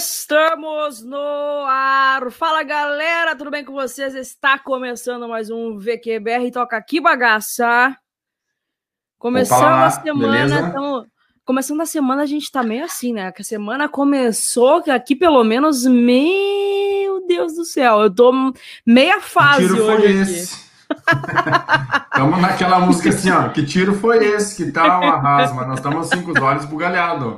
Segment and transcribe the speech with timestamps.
[0.00, 2.30] Estamos no ar.
[2.30, 4.14] Fala galera, tudo bem com vocês?
[4.14, 7.94] Está começando mais um VQBR Toca aqui bagaça.
[9.18, 11.06] Começando Opa, a semana, tamo...
[11.44, 13.30] começando a semana a gente tá meio assim, né?
[13.30, 18.32] Que a semana começou que aqui pelo menos, meu Deus do céu, eu tô
[18.86, 20.00] meia fase hoje.
[20.00, 20.59] Foi esse?
[22.12, 23.48] Estamos naquela música assim, ó.
[23.48, 24.62] Que tiro foi esse?
[24.64, 27.36] Que tal mas nós estamos assim com os olhos bugalhados.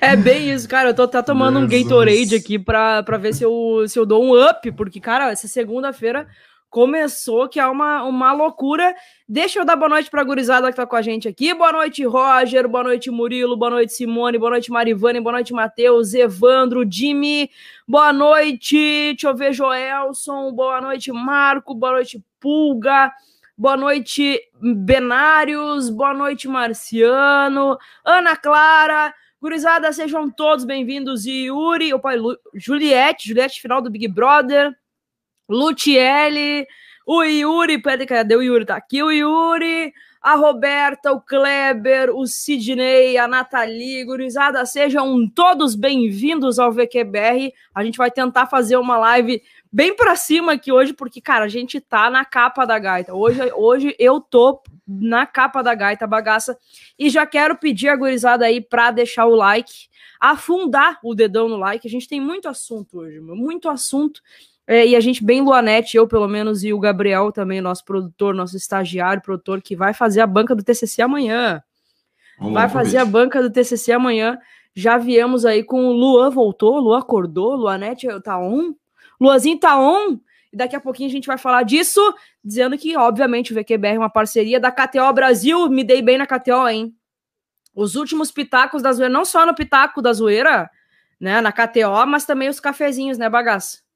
[0.00, 0.90] É bem isso, cara.
[0.90, 1.82] Eu tô até tomando Jesus.
[1.82, 5.30] um Gatorade aqui pra, pra ver se eu, se eu dou um up, porque, cara,
[5.30, 6.26] essa segunda-feira
[6.70, 8.94] começou, que é uma, uma loucura.
[9.28, 11.52] Deixa eu dar boa noite para a gurizada que tá com a gente aqui.
[11.54, 12.68] Boa noite, Roger.
[12.68, 13.56] Boa noite, Murilo.
[13.56, 14.38] Boa noite, Simone.
[14.38, 15.20] Boa noite, Marivane.
[15.20, 17.50] Boa noite, Matheus, Evandro, Jimmy.
[17.86, 20.52] Boa noite, deixa eu ver, Joelson.
[20.52, 21.74] Boa noite, Marco.
[21.74, 23.12] Boa noite, Pulga.
[23.56, 25.90] Boa noite, Benários.
[25.90, 27.76] Boa noite, Marciano.
[28.04, 29.12] Ana Clara.
[29.40, 31.24] Gurizada, sejam todos bem-vindos.
[31.24, 32.18] Yuri, o pai
[32.54, 34.76] Juliette, Juliette, final do Big Brother.
[35.48, 36.66] Lutiele,
[37.06, 38.66] o Yuri, peraí, cadê o Yuri?
[38.66, 45.74] Tá aqui o Yuri, a Roberta, o Kleber, o Sidney, a Nathalie, gurizada, sejam todos
[45.74, 47.54] bem-vindos ao VQBR.
[47.74, 51.48] A gente vai tentar fazer uma live bem para cima aqui hoje, porque, cara, a
[51.48, 53.14] gente tá na capa da gaita.
[53.14, 56.58] Hoje, hoje eu tô na capa da gaita bagaça
[56.98, 59.88] e já quero pedir a gurizada aí para deixar o like,
[60.20, 61.86] afundar o dedão no like.
[61.86, 64.20] A gente tem muito assunto hoje, muito assunto.
[64.70, 68.34] É, e a gente bem Luanete, eu pelo menos, e o Gabriel também, nosso produtor,
[68.34, 71.62] nosso estagiário, produtor, que vai fazer a banca do TCC amanhã.
[72.38, 74.38] Olá, vai fazer a banca do TCC amanhã.
[74.74, 78.74] Já viemos aí com o Luan voltou, Luan acordou, Luanete tá on,
[79.18, 80.20] Luazinho tá on,
[80.52, 82.00] e daqui a pouquinho a gente vai falar disso,
[82.44, 86.26] dizendo que, obviamente, o VQBR é uma parceria da KTO Brasil, me dei bem na
[86.26, 86.94] KTO, hein?
[87.74, 90.70] Os últimos pitacos da zoeira, não só no pitaco da zoeira,
[91.18, 93.87] né, na KTO, mas também os cafezinhos, né, bagaço?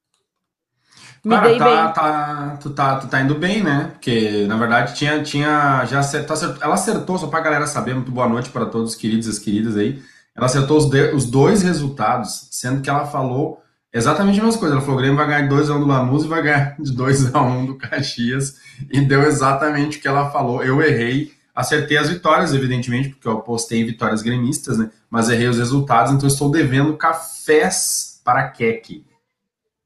[1.25, 1.93] Me Cara, dei tá, bem.
[1.93, 3.91] Tá, tu, tá, tu tá indo bem, né?
[3.93, 5.23] Porque, na verdade, tinha.
[5.23, 8.97] tinha já acertou, ela acertou, só pra galera saber, muito boa noite para todos os
[8.97, 10.03] queridos e as queridas aí.
[10.35, 13.63] Ela acertou os, de, os dois resultados, sendo que ela falou
[13.93, 14.75] exatamente a mesma coisa.
[14.75, 17.67] Ela falou: o Grêmio vai ganhar de 2x1 do Lanús e vai ganhar de 2x1
[17.67, 18.57] do Caxias.
[18.91, 20.65] E deu exatamente o que ela falou.
[20.65, 21.33] Eu errei.
[21.55, 24.91] Acertei as vitórias, evidentemente, porque eu apostei em vitórias gremistas, né?
[25.11, 29.05] Mas errei os resultados, então estou devendo cafés para Keck.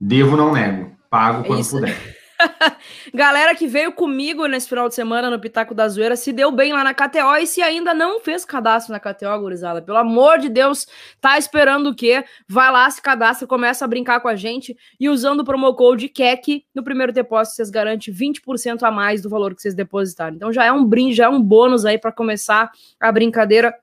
[0.01, 0.96] Devo, não nego.
[1.11, 1.77] Pago quando Isso.
[1.77, 2.17] puder.
[3.15, 6.73] Galera que veio comigo nesse final de semana no Pitaco da Zoeira se deu bem
[6.73, 10.49] lá na KTO e se ainda não fez cadastro na KTO, gurizada, pelo amor de
[10.49, 10.87] Deus,
[11.21, 12.25] tá esperando o quê?
[12.49, 16.09] Vai lá, se cadastra, começa a brincar com a gente e usando o promo code
[16.09, 20.37] KEC no primeiro depósito vocês garantem 20% a mais do valor que vocês depositarem.
[20.37, 23.75] Então já é um brinde, já é um bônus aí para começar a brincadeira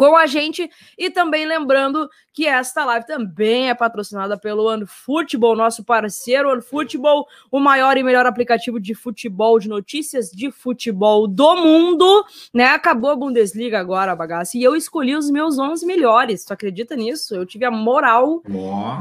[0.00, 0.70] com a gente.
[0.96, 7.60] E também lembrando que esta live também é patrocinada pelo OneFootball, nosso parceiro OneFootball, o
[7.60, 12.24] maior e melhor aplicativo de futebol, de notícias de futebol do mundo,
[12.54, 12.68] né?
[12.68, 16.46] Acabou a Bundesliga agora, bagaça, e eu escolhi os meus 11 melhores.
[16.46, 17.34] Tu acredita nisso?
[17.34, 18.42] Eu tive a moral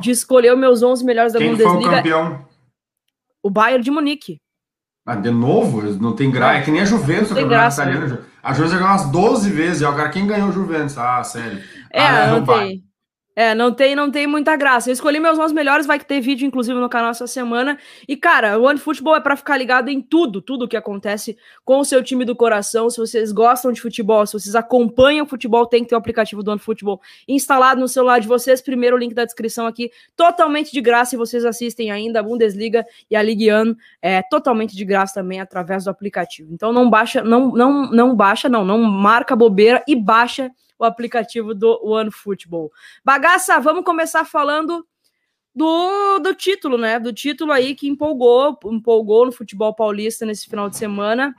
[0.01, 1.79] de escolher os meus 11 melhores da Quem Bundesliga.
[1.79, 2.45] Quem foi o campeão?
[3.41, 4.41] O Bayern de Munique.
[5.05, 5.81] Ah, de novo?
[5.93, 6.57] Não tem graça.
[6.57, 8.28] É que nem a Juventus, o campeonato italiano.
[8.41, 9.81] A Juventus ganhou umas 12 vezes.
[9.81, 10.97] o cara, quem ganhou o Juventus?
[10.97, 11.61] Ah, sério.
[11.91, 12.83] É, ah, não, não tem.
[13.39, 14.89] É, não tem, não tem muita graça.
[14.89, 17.77] Eu escolhi meus nomes melhores, vai ter vídeo, inclusive, no canal essa semana.
[18.05, 21.85] E, cara, o OneFootball é para ficar ligado em tudo, tudo que acontece com o
[21.85, 22.89] seu time do coração.
[22.89, 26.51] Se vocês gostam de futebol, se vocês acompanham futebol, tem que ter o aplicativo do
[26.51, 28.61] OneFootball instalado no celular de vocês.
[28.61, 31.15] Primeiro link da descrição aqui, totalmente de graça.
[31.15, 35.39] E vocês assistem ainda a Bundesliga e a Ligue 1, é totalmente de graça também
[35.39, 36.53] através do aplicativo.
[36.53, 41.53] Então não baixa, não, não, não baixa, não, não marca bobeira e baixa o aplicativo
[41.53, 42.71] do OneFootball.
[43.03, 44.87] Bagaça, vamos começar falando
[45.53, 46.97] do, do título, né?
[46.97, 51.35] Do título aí que empolgou, empolgou no futebol paulista nesse final de semana.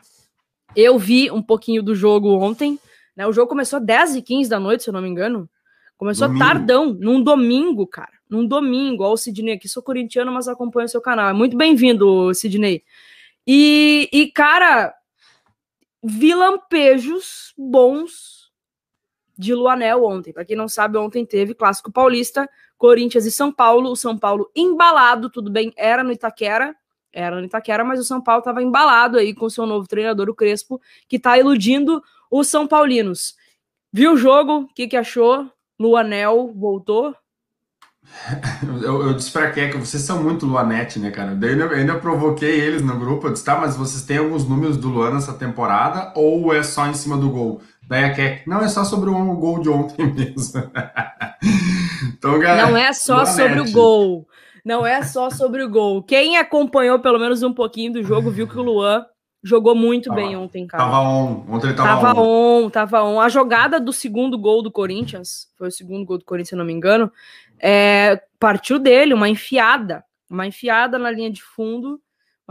[0.76, 2.78] Eu vi um pouquinho do jogo ontem,
[3.16, 3.26] né?
[3.26, 5.48] O jogo começou às 10 e 15 da noite, se eu não me engano.
[5.96, 6.44] Começou domingo.
[6.44, 8.12] tardão, num domingo, cara.
[8.28, 9.04] Num domingo.
[9.04, 11.28] Ó, o Sidney aqui, sou corintiano, mas acompanho o seu canal.
[11.28, 12.82] É muito bem-vindo, Sidney.
[13.46, 14.94] E, e, cara,
[16.02, 18.39] vi lampejos bons
[19.40, 20.32] de Luanel ontem.
[20.32, 23.90] Para quem não sabe, ontem teve clássico paulista, Corinthians e São Paulo.
[23.90, 26.76] O São Paulo embalado, tudo bem, era no Itaquera,
[27.10, 30.34] era no Itaquera, mas o São Paulo estava embalado aí com seu novo treinador, o
[30.34, 33.34] Crespo, que está iludindo os São Paulinos.
[33.90, 34.60] Viu o jogo?
[34.60, 35.50] O que, que achou?
[35.78, 37.16] Luanel voltou?
[38.82, 41.34] Eu, eu disse pra que vocês são muito Luanete, né, cara?
[41.34, 43.26] Daí eu ainda provoquei eles no grupo.
[43.26, 46.86] Eu disse, tá, mas vocês têm alguns números do Luan nessa temporada ou é só
[46.86, 47.60] em cima do gol?
[47.90, 50.62] Daí a Keck, não, é só sobre o gol de ontem mesmo.
[52.04, 54.28] então, não é só sobre o gol.
[54.64, 56.00] Não é só sobre o gol.
[56.00, 59.04] Quem acompanhou pelo menos um pouquinho do jogo viu que o Luan
[59.42, 60.84] jogou muito tava, bem ontem, cara.
[60.84, 61.44] Tava on.
[61.48, 62.66] Ontem ele tava, tava on.
[62.66, 62.70] on.
[62.70, 63.20] Tava on.
[63.20, 66.64] A jogada do segundo gol do Corinthians, foi o segundo gol do Corinthians, se não
[66.64, 67.10] me engano,
[67.58, 70.04] é, partiu dele, uma enfiada.
[70.30, 72.00] Uma enfiada na linha de fundo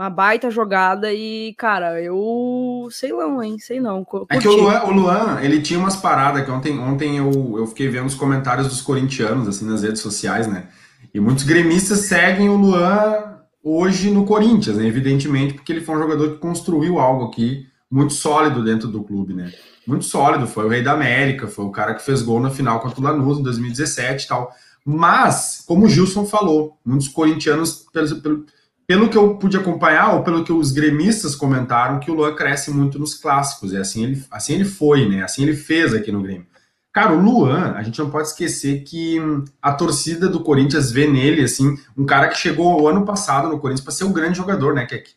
[0.00, 3.58] uma baita jogada e, cara, eu sei não, hein?
[3.58, 4.02] Sei não.
[4.02, 4.34] Curti.
[4.34, 7.66] É que o Luan, o Luan, ele tinha umas paradas que ontem, ontem eu, eu
[7.66, 10.68] fiquei vendo os comentários dos corintianos, assim, nas redes sociais, né?
[11.12, 14.86] E muitos gremistas seguem o Luan hoje no Corinthians, né?
[14.86, 19.34] evidentemente, porque ele foi um jogador que construiu algo aqui muito sólido dentro do clube,
[19.34, 19.52] né?
[19.86, 22.80] Muito sólido, foi o rei da América, foi o cara que fez gol na final
[22.80, 24.50] contra o Lanús em 2017 e tal.
[24.82, 28.46] Mas, como o Gilson falou, muitos corintianos, pelo, pelo
[28.90, 32.72] pelo que eu pude acompanhar, ou pelo que os gremistas comentaram, que o Luan cresce
[32.72, 33.72] muito nos clássicos.
[33.72, 35.22] E assim ele, assim ele foi, né?
[35.22, 36.44] Assim ele fez aqui no Grêmio.
[36.92, 39.16] Cara, o Luan, a gente não pode esquecer que
[39.62, 43.60] a torcida do Corinthians vê nele, assim, um cara que chegou o ano passado no
[43.60, 45.08] Corinthians para ser o grande jogador, né, Kek?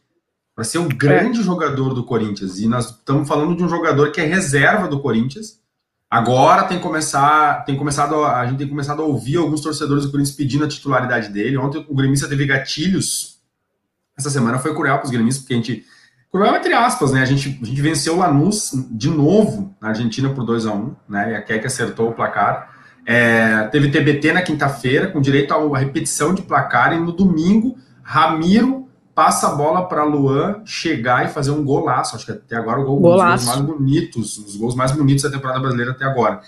[0.53, 1.43] Para ser o grande é.
[1.43, 2.59] jogador do Corinthians.
[2.59, 5.59] E nós estamos falando de um jogador que é reserva do Corinthians.
[6.11, 10.35] Agora tem começar, tem começado, a gente tem começado a ouvir alguns torcedores do Corinthians
[10.35, 11.57] pedindo a titularidade dele.
[11.57, 13.32] Ontem o gremista teve gatilhos
[14.17, 15.85] essa semana foi cruel para os gremistas, porque a gente.
[16.31, 17.21] Cruel entre aspas, né?
[17.21, 20.95] A gente, a gente venceu o Lanús de novo na Argentina por 2 a 1
[21.07, 21.31] né?
[21.31, 22.73] E a Keck acertou o placar.
[23.05, 28.83] É, teve TBT na quinta-feira, com direito a repetição de placar, e no domingo, Ramiro
[29.13, 32.15] passa a bola para Luan chegar e fazer um golaço.
[32.15, 33.31] Acho que até agora o gol golaço.
[33.31, 36.41] um dos gols mais bonitos, os gols mais bonitos da temporada brasileira até agora.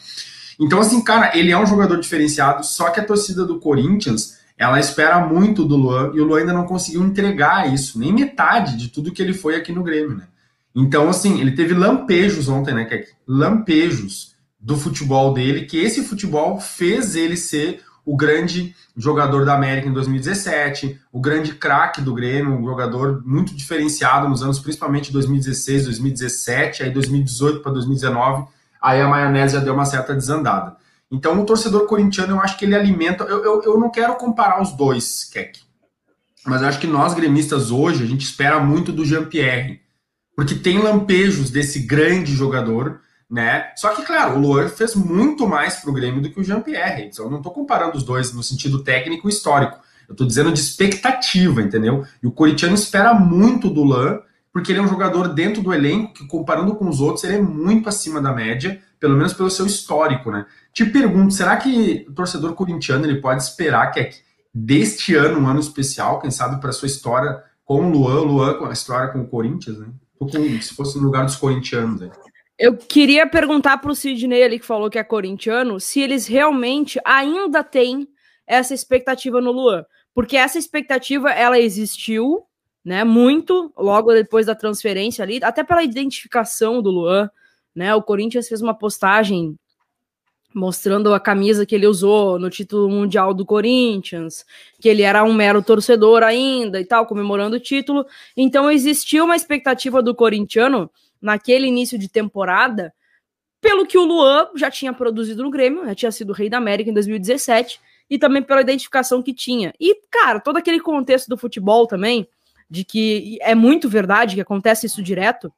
[0.60, 4.80] Então, assim, cara, ele é um jogador diferenciado, só que a torcida do Corinthians ela
[4.80, 8.90] espera muito do Luan e o Luan ainda não conseguiu entregar isso, nem metade de
[8.90, 10.28] tudo que ele foi aqui no Grêmio, né?
[10.74, 12.88] Então, assim, ele teve lampejos ontem, né?
[13.28, 19.88] Lampejos do futebol dele, que esse futebol fez ele ser o grande jogador da América
[19.88, 25.86] em 2017, o grande craque do Grêmio, um jogador muito diferenciado nos anos, principalmente 2016,
[25.86, 28.48] 2017, aí 2018 para 2019,
[28.82, 30.78] aí a maionese já deu uma certa desandada.
[31.12, 33.24] Então, o torcedor corintiano, eu acho que ele alimenta.
[33.26, 35.60] Eu, eu, eu não quero comparar os dois, Keck.
[36.46, 39.82] Mas eu acho que nós, gremistas, hoje, a gente espera muito do Jean-Pierre.
[40.36, 43.00] Porque tem lampejos desse grande jogador,
[43.30, 43.72] né?
[43.76, 47.06] Só que, claro, o Luan fez muito mais pro Grêmio do que o Jean-Pierre.
[47.06, 49.80] Então, eu não estou comparando os dois no sentido técnico e histórico.
[50.08, 52.06] Eu estou dizendo de expectativa, entendeu?
[52.22, 54.20] E o corintiano espera muito do Luan,
[54.56, 57.42] porque ele é um jogador dentro do elenco que, comparando com os outros, ele é
[57.42, 60.46] muito acima da média, pelo menos pelo seu histórico, né?
[60.72, 64.12] Te pergunto, será que o torcedor corintiano ele pode esperar que
[64.54, 68.64] deste ano um ano especial, quem sabe para sua história com o Luan, Luan com
[68.64, 69.88] a história com o Corinthians, né?
[70.62, 72.00] Se fosse no lugar dos corintianos.
[72.00, 72.10] Né?
[72.58, 76.98] Eu queria perguntar para o Sidney ali que falou que é corintiano, se eles realmente
[77.04, 78.08] ainda têm
[78.48, 82.46] essa expectativa no Luan, porque essa expectativa ela existiu,
[82.86, 83.04] né?
[83.04, 87.30] Muito logo depois da transferência ali, até pela identificação do Luan,
[87.74, 87.96] né?
[87.96, 89.58] O Corinthians fez uma postagem
[90.54, 94.46] mostrando a camisa que ele usou no título mundial do Corinthians,
[94.80, 98.06] que ele era um mero torcedor ainda e tal, comemorando o título.
[98.38, 100.90] Então existia uma expectativa do corintiano
[101.22, 102.94] naquele início de temporada,
[103.60, 106.90] pelo que o Luan já tinha produzido no Grêmio, já tinha sido rei da América
[106.90, 109.74] em 2017, e também pela identificação que tinha.
[109.80, 112.28] E, cara, todo aquele contexto do futebol também,
[112.70, 115.52] de que é muito verdade que acontece isso direto,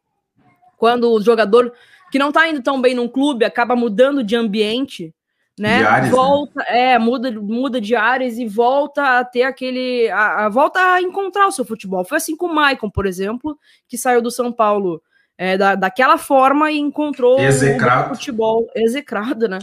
[0.77, 1.73] quando o jogador
[2.11, 5.13] que não tá indo tão bem num clube, acaba mudando de ambiente,
[5.59, 5.83] né?
[5.83, 6.15] Ares, né?
[6.15, 6.93] volta, né?
[6.93, 10.09] é, muda, muda de áreas e volta a ter aquele.
[10.09, 12.05] A, a, volta a encontrar o seu futebol.
[12.05, 15.01] Foi assim com o Maicon, por exemplo, que saiu do São Paulo
[15.37, 18.11] é, da, daquela forma e encontrou execrado.
[18.11, 19.59] o futebol execrado, né?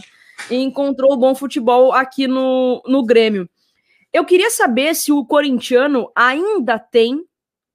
[0.49, 3.49] E encontrou o bom futebol aqui no, no Grêmio.
[4.11, 7.25] Eu queria saber se o corintiano ainda tem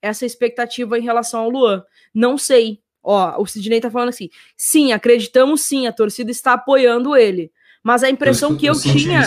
[0.02, 1.84] essa expectativa em relação ao Luan.
[2.14, 7.16] Não sei, Ó, o Sidney tá falando assim: sim, acreditamos sim, a torcida está apoiando
[7.16, 7.50] ele.
[7.82, 9.22] Mas a impressão eu, que eu, tinha.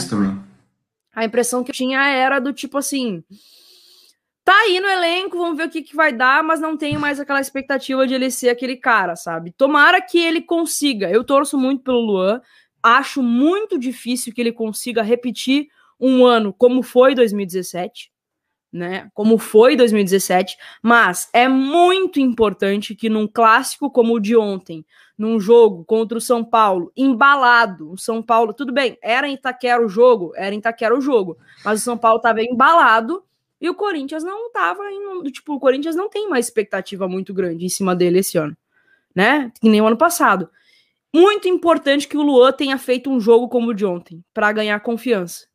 [1.16, 3.24] A impressão que eu tinha era do tipo assim.
[4.44, 7.18] Tá aí no elenco, vamos ver o que, que vai dar, mas não tenho mais
[7.18, 9.54] aquela expectativa de ele ser aquele cara, sabe?
[9.54, 11.10] Tomara que ele consiga.
[11.10, 12.42] Eu torço muito pelo Luan.
[12.82, 18.13] Acho muito difícil que ele consiga repetir um ano como foi 2017
[18.74, 19.08] né?
[19.14, 24.84] Como foi 2017, mas é muito importante que num clássico como o de ontem,
[25.16, 29.86] num jogo contra o São Paulo, embalado, o São Paulo, tudo bem, era em Itaquera
[29.86, 33.24] o jogo, era em Itaquera o jogo, mas o São Paulo estava embalado
[33.62, 34.84] e o Corinthians não estava
[35.32, 38.58] tipo, o Corinthians não tem uma expectativa muito grande em cima dele esse ano,
[39.16, 39.52] né?
[39.62, 40.50] Que nem o ano passado.
[41.16, 44.80] muito importante que o Luan tenha feito um jogo como o de ontem, para ganhar
[44.80, 45.46] confiança.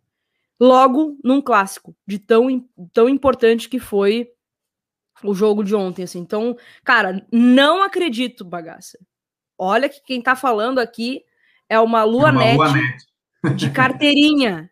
[0.60, 4.28] Logo num clássico, de tão, tão importante que foi
[5.22, 6.18] o jogo de ontem, assim.
[6.18, 8.98] Então, cara, não acredito, bagaça.
[9.56, 11.24] Olha que quem tá falando aqui
[11.68, 13.06] é uma Lua, é uma Net,
[13.56, 14.70] de carteirinha.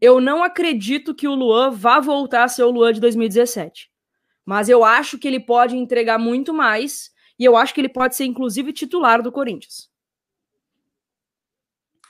[0.00, 3.90] Eu não acredito que o Luan vá voltar a ser o Luan de 2017.
[4.44, 8.14] Mas eu acho que ele pode entregar muito mais e eu acho que ele pode
[8.14, 9.90] ser inclusive titular do Corinthians.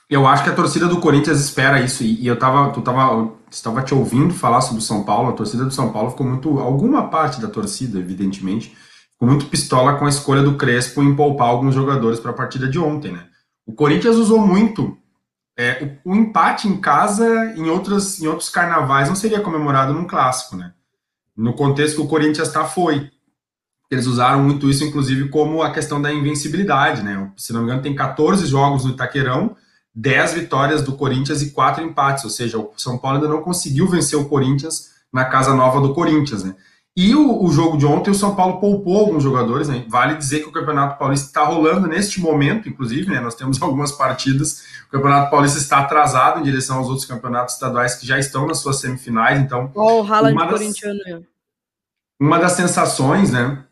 [0.09, 3.81] Eu acho que a torcida do Corinthians espera isso e, eu tava, tu tava, estava
[3.81, 5.29] te ouvindo falar sobre o São Paulo.
[5.29, 8.75] A torcida do São Paulo ficou muito, alguma parte da torcida, evidentemente,
[9.11, 12.69] ficou muito pistola com a escolha do Crespo em poupar alguns jogadores para a partida
[12.69, 13.25] de ontem, né?
[13.65, 14.97] O Corinthians usou muito
[15.57, 20.05] é, o, o, empate em casa em outros, em outros carnavais não seria comemorado num
[20.05, 20.71] clássico, né?
[21.35, 23.09] No contexto que o Corinthians está, foi.
[23.89, 27.31] Eles usaram muito isso, inclusive, como a questão da invencibilidade, né?
[27.35, 29.55] Se não me engano, tem 14 jogos no Itaquerão,
[29.99, 33.87] 10 vitórias do Corinthians e 4 empates, ou seja, o São Paulo ainda não conseguiu
[33.87, 36.55] vencer o Corinthians na casa nova do Corinthians, né?
[36.95, 39.85] E o, o, jogo de ontem, o São Paulo poupou alguns jogadores, né?
[39.87, 43.19] Vale dizer que o Campeonato Paulista está rolando neste momento, inclusive, né?
[43.19, 44.63] Nós temos algumas partidas.
[44.87, 48.59] O Campeonato Paulista está atrasado em direção aos outros campeonatos estaduais que já estão nas
[48.59, 49.39] suas semifinais.
[49.39, 50.61] Então, oh, o uma, das,
[52.19, 53.63] uma das sensações, né?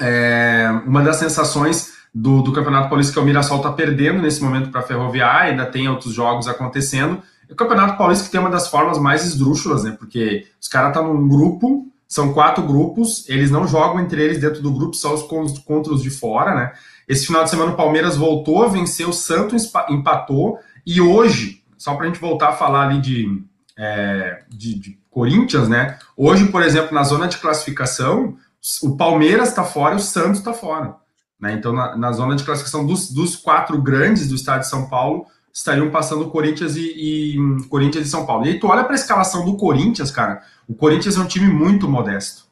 [0.00, 4.70] É, uma das sensações do, do Campeonato Paulista que o Mirassol está perdendo nesse momento
[4.70, 7.22] para a Ferroviária, ainda tem outros jogos acontecendo.
[7.50, 9.96] O Campeonato Paulista que tem uma das formas mais esdrúxulas, né?
[9.98, 14.40] Porque os caras estão tá num grupo são quatro grupos, eles não jogam entre eles
[14.40, 15.22] dentro do grupo, só os
[15.60, 16.72] contra os de fora, né?
[17.06, 21.94] Esse final de semana o Palmeiras voltou a vencer, o Santos empatou, e hoje, só
[21.94, 23.44] para a gente voltar a falar ali de,
[23.78, 25.98] é, de, de, Corinthians, né?
[26.16, 28.36] Hoje, por exemplo, na zona de classificação,
[28.82, 30.96] o Palmeiras está fora e o Santos está fora.
[31.40, 31.54] Né?
[31.54, 35.26] Então, na, na, zona de classificação dos, dos quatro grandes do estado de São Paulo,
[35.52, 38.44] estariam passando Corinthians e, e Corinthians e São Paulo.
[38.44, 41.48] E aí tu olha para a escalação do Corinthians, cara, o Corinthians é um time
[41.48, 42.44] muito modesto.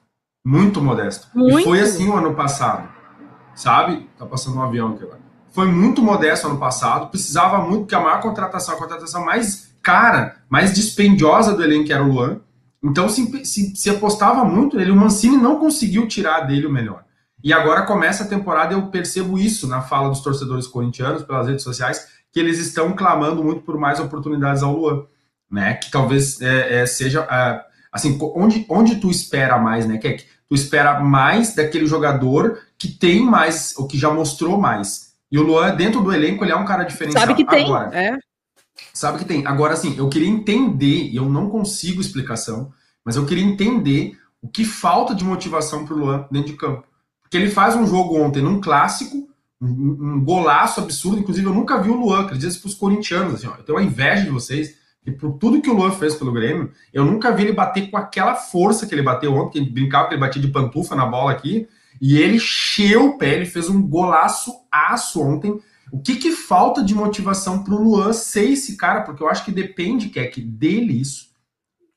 [0.45, 1.29] Muito modesto.
[1.35, 1.61] Muito.
[1.61, 2.89] E foi assim o ano passado.
[3.55, 4.09] Sabe?
[4.19, 5.21] Tá passando um avião aqui agora.
[5.51, 7.11] Foi muito modesto ano passado.
[7.11, 12.03] Precisava muito, porque a maior contratação, a contratação mais cara, mais dispendiosa do elenco era
[12.03, 12.41] o Luan.
[12.83, 14.91] Então se, se, se apostava muito nele.
[14.91, 17.05] O Mancini não conseguiu tirar dele o melhor.
[17.43, 21.63] E agora começa a temporada, eu percebo isso na fala dos torcedores corintianos, pelas redes
[21.63, 25.05] sociais, que eles estão clamando muito por mais oportunidades ao Luan,
[25.51, 25.75] né?
[25.75, 30.25] Que talvez é, é, seja é, assim, onde, onde tu espera mais, né, Kek?
[30.49, 35.13] Tu espera mais daquele jogador que tem mais, ou que já mostrou mais.
[35.31, 37.27] E o Luan, dentro do elenco, ele é um cara diferenciado.
[37.27, 38.19] Sabe que tem, Agora, é.
[38.95, 39.47] Sabe que tem.
[39.47, 42.73] Agora, assim, eu queria entender, e eu não consigo explicação,
[43.05, 46.87] mas eu queria entender o que falta de motivação pro Luan dentro de campo.
[47.29, 49.29] Porque ele faz um jogo ontem num clássico,
[49.61, 51.21] um, um golaço absurdo.
[51.21, 53.35] Inclusive, eu nunca vi o Luan, acredito isso pros corintianos.
[53.35, 56.15] Assim, ó, eu tenho uma inveja de vocês, e por tudo que o Luan fez
[56.15, 59.71] pelo Grêmio, eu nunca vi ele bater com aquela força que ele bateu ontem, que
[59.71, 61.69] brincava que ele batia de pantufa na bola aqui,
[62.01, 65.61] e ele cheou o pé, ele fez um golaço aço ontem.
[65.93, 69.03] O que, que falta de motivação para o Luan ser esse cara?
[69.03, 71.29] Porque eu acho que depende, que é que dele isso.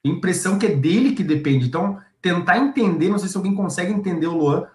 [0.05, 1.67] A impressão que é dele que depende.
[1.67, 4.65] Então, tentar entender, não sei se alguém consegue entender o Luan,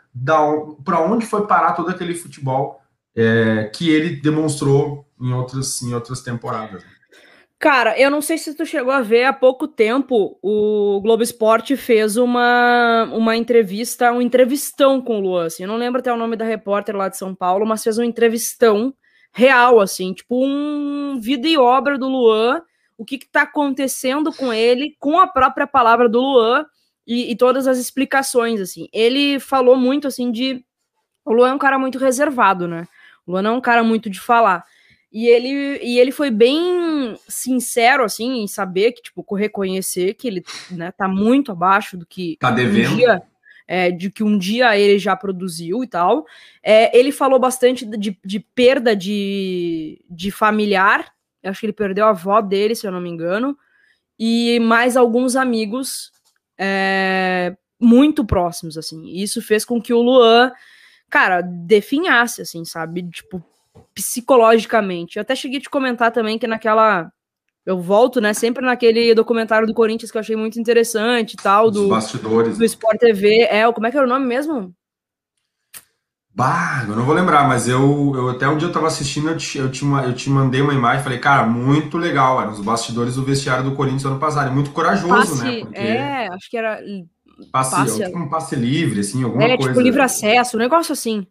[0.85, 2.81] para onde foi parar todo aquele futebol
[3.17, 6.85] é, que ele demonstrou em outras, em outras temporadas.
[7.59, 11.75] Cara, eu não sei se tu chegou a ver há pouco tempo, o Globo Esporte
[11.75, 16.19] fez uma, uma entrevista, um entrevistão com o Luan, assim, eu não lembro até o
[16.19, 18.93] nome da repórter lá de São Paulo, mas fez um entrevistão
[19.33, 22.61] real, assim, tipo um vida e obra do Luan,
[22.99, 26.67] o que, que tá acontecendo com ele, com a própria palavra do Luan
[27.07, 28.89] e, e todas as explicações, assim.
[28.93, 30.65] Ele falou muito, assim, de...
[31.25, 32.87] O Luan é um cara muito reservado, né?
[33.27, 34.65] O Luan é um cara muito de falar.
[35.13, 40.45] E ele, e ele foi bem sincero, assim, em saber que, tipo, reconhecer que ele
[40.71, 42.93] né, tá muito abaixo do que tá devendo.
[42.93, 43.23] Um dia,
[43.67, 46.27] é, de que um dia ele já produziu e tal.
[46.63, 51.13] É, ele falou bastante de, de perda de, de familiar.
[51.43, 53.57] Eu acho que ele perdeu a avó dele, se eu não me engano.
[54.19, 56.13] E mais alguns amigos
[56.59, 59.07] é, muito próximos, assim.
[59.07, 60.51] Isso fez com que o Luan,
[61.11, 63.03] cara, definhasse, assim, sabe?
[63.11, 63.43] Tipo,
[63.95, 65.17] psicologicamente.
[65.17, 67.11] Eu até cheguei a te comentar também que naquela.
[67.65, 71.71] Eu volto, né, sempre naquele documentário do Corinthians que eu achei muito interessante e tal.
[71.71, 72.57] do, bastidores.
[72.59, 73.43] Do Sport TV.
[73.51, 74.73] É, como é que era o nome mesmo?
[76.37, 79.39] Bah, eu não vou lembrar, mas eu, eu até um dia eu tava assistindo, eu
[79.39, 83.15] te, eu te, eu te mandei uma imagem falei, cara, muito legal, eram os bastidores
[83.15, 84.53] do vestiário do Corinthians ano passado.
[84.53, 85.61] muito corajoso, passe, né?
[85.61, 85.79] Porque...
[85.79, 86.79] É, acho que era.
[87.51, 89.63] Passe, passe, tipo um passe livre, assim, alguma é, coisa.
[89.63, 91.27] É, tipo livre acesso, um negócio assim.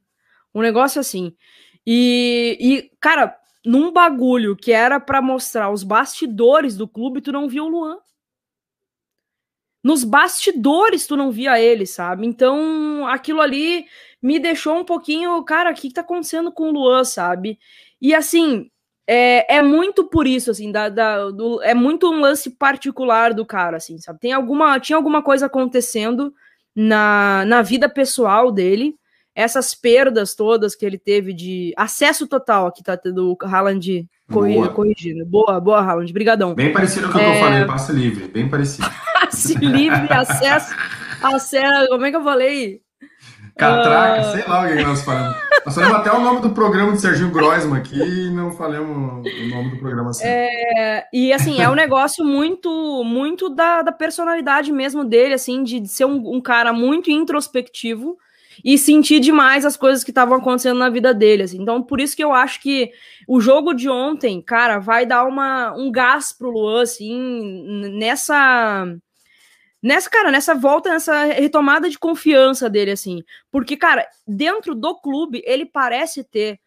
[0.55, 1.35] Um negócio assim.
[1.85, 7.47] E, e cara, num bagulho que era para mostrar os bastidores do clube, tu não
[7.47, 7.97] viu o Luan.
[9.83, 12.25] Nos bastidores tu não via ele, sabe?
[12.25, 13.85] Então, aquilo ali
[14.25, 17.59] me deixou um pouquinho, cara, o que, que tá acontecendo com o Luan, sabe?
[18.01, 18.71] E assim,
[19.07, 23.45] é, é muito por isso, assim, da, da, do, é muito um lance particular do
[23.45, 24.19] cara, assim, sabe?
[24.19, 26.33] Tem alguma, tinha alguma coisa acontecendo
[26.75, 28.95] na, na vida pessoal dele,
[29.35, 34.69] essas perdas todas que ele teve de acesso total, aqui tá do Haaland corrigindo.
[34.71, 35.25] corrigindo.
[35.27, 36.55] Boa, boa, Haaland, brigadão.
[36.55, 37.37] Bem parecido com o que é...
[37.37, 38.89] eu falei, passe livre, bem parecido.
[39.21, 40.75] passe livre, acesso,
[41.21, 42.84] acesso, como é que eu falei?
[43.57, 44.31] Catraca, uh...
[44.33, 45.37] sei lá o que nós falamos.
[45.65, 49.47] Nós falamos até o nome do programa de Serginho Groisman aqui e não falamos o
[49.47, 50.25] nome do programa assim.
[50.25, 55.79] É, e assim, é um negócio muito, muito da, da personalidade mesmo dele, assim, de,
[55.79, 58.17] de ser um, um, cara muito introspectivo
[58.63, 61.43] e sentir demais as coisas que estavam acontecendo na vida dele.
[61.43, 61.61] Assim.
[61.61, 62.91] Então, por isso que eu acho que
[63.27, 68.85] o jogo de ontem, cara, vai dar uma, um gás pro Luan, assim, nessa
[69.85, 73.23] nessa, cara, nessa volta, nessa retomada de confiança dele, assim.
[73.51, 76.59] Porque, cara, dentro do clube, ele parece ter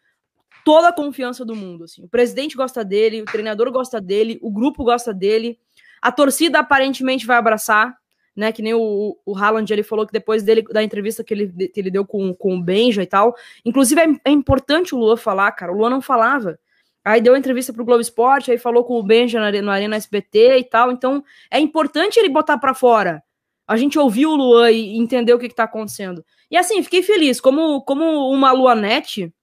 [0.63, 2.01] toda a confiança do mundo, assim.
[2.01, 5.59] O presidente gosta dele, o treinador gosta dele, o grupo gosta dele,
[6.01, 7.93] a torcida aparentemente vai abraçar,
[8.33, 8.53] né?
[8.53, 11.77] Que nem o, o Haaland, ele falou que depois dele, da entrevista que ele, que
[11.77, 13.35] ele deu com, com o Benja e tal.
[13.65, 15.73] Inclusive, é, é importante o Luan falar, cara.
[15.73, 16.57] O Luan não falava.
[17.03, 20.63] Aí deu entrevista pro Globo Esporte, aí falou com o Benja no Arena SBT e
[20.63, 20.91] tal.
[20.91, 23.23] Então, é importante ele botar para fora.
[23.67, 26.25] A gente ouviu o Luan e entendeu o que, que tá acontecendo.
[26.51, 27.39] E assim, fiquei feliz.
[27.39, 29.33] Como, como uma Luanete,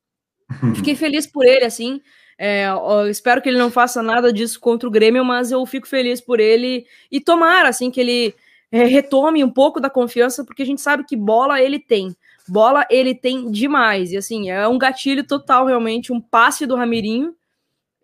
[0.76, 2.00] fiquei feliz por ele, assim.
[2.38, 2.66] É,
[3.08, 6.40] espero que ele não faça nada disso contra o Grêmio, mas eu fico feliz por
[6.40, 6.86] ele.
[7.10, 8.34] E tomara, assim, que ele
[8.70, 12.14] é, retome um pouco da confiança, porque a gente sabe que bola ele tem.
[12.48, 14.12] Bola ele tem demais.
[14.12, 17.34] E assim, é um gatilho total, realmente, um passe do Ramirinho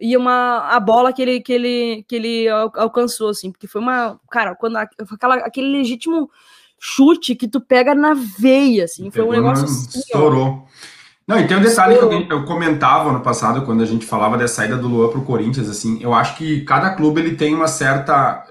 [0.03, 4.19] e uma a bola que ele que ele que ele alcançou assim, porque foi uma,
[4.29, 6.29] cara, quando aquela aquele legítimo
[6.81, 10.67] chute que tu pega na veia assim, foi um negócio assim, estourou.
[11.27, 12.27] Não, e tem um detalhe estourou.
[12.27, 15.23] que eu, eu comentava no passado quando a gente falava da saída do Luan pro
[15.23, 18.45] Corinthians assim, eu acho que cada clube ele tem uma certa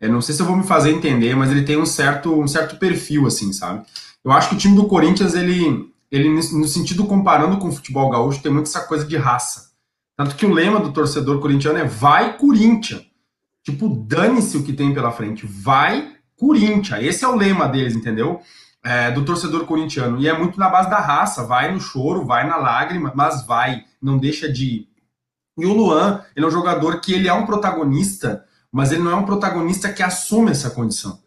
[0.00, 2.48] eu não sei se eu vou me fazer entender, mas ele tem um certo um
[2.48, 3.84] certo perfil assim, sabe?
[4.24, 8.10] Eu acho que o time do Corinthians ele ele no sentido comparando com o futebol
[8.10, 9.67] gaúcho tem muito essa coisa de raça
[10.18, 13.06] tanto que o lema do torcedor corintiano é vai Corinthians.
[13.64, 15.46] Tipo, dane-se o que tem pela frente.
[15.46, 17.04] Vai Corinthians.
[17.04, 18.40] Esse é o lema deles, entendeu?
[18.84, 20.18] É, do torcedor corintiano.
[20.18, 21.44] E é muito na base da raça.
[21.44, 23.84] Vai no choro, vai na lágrima, mas vai.
[24.02, 24.88] Não deixa de ir.
[25.56, 29.12] E o Luan, ele é um jogador que ele é um protagonista, mas ele não
[29.12, 31.20] é um protagonista que assume essa condição.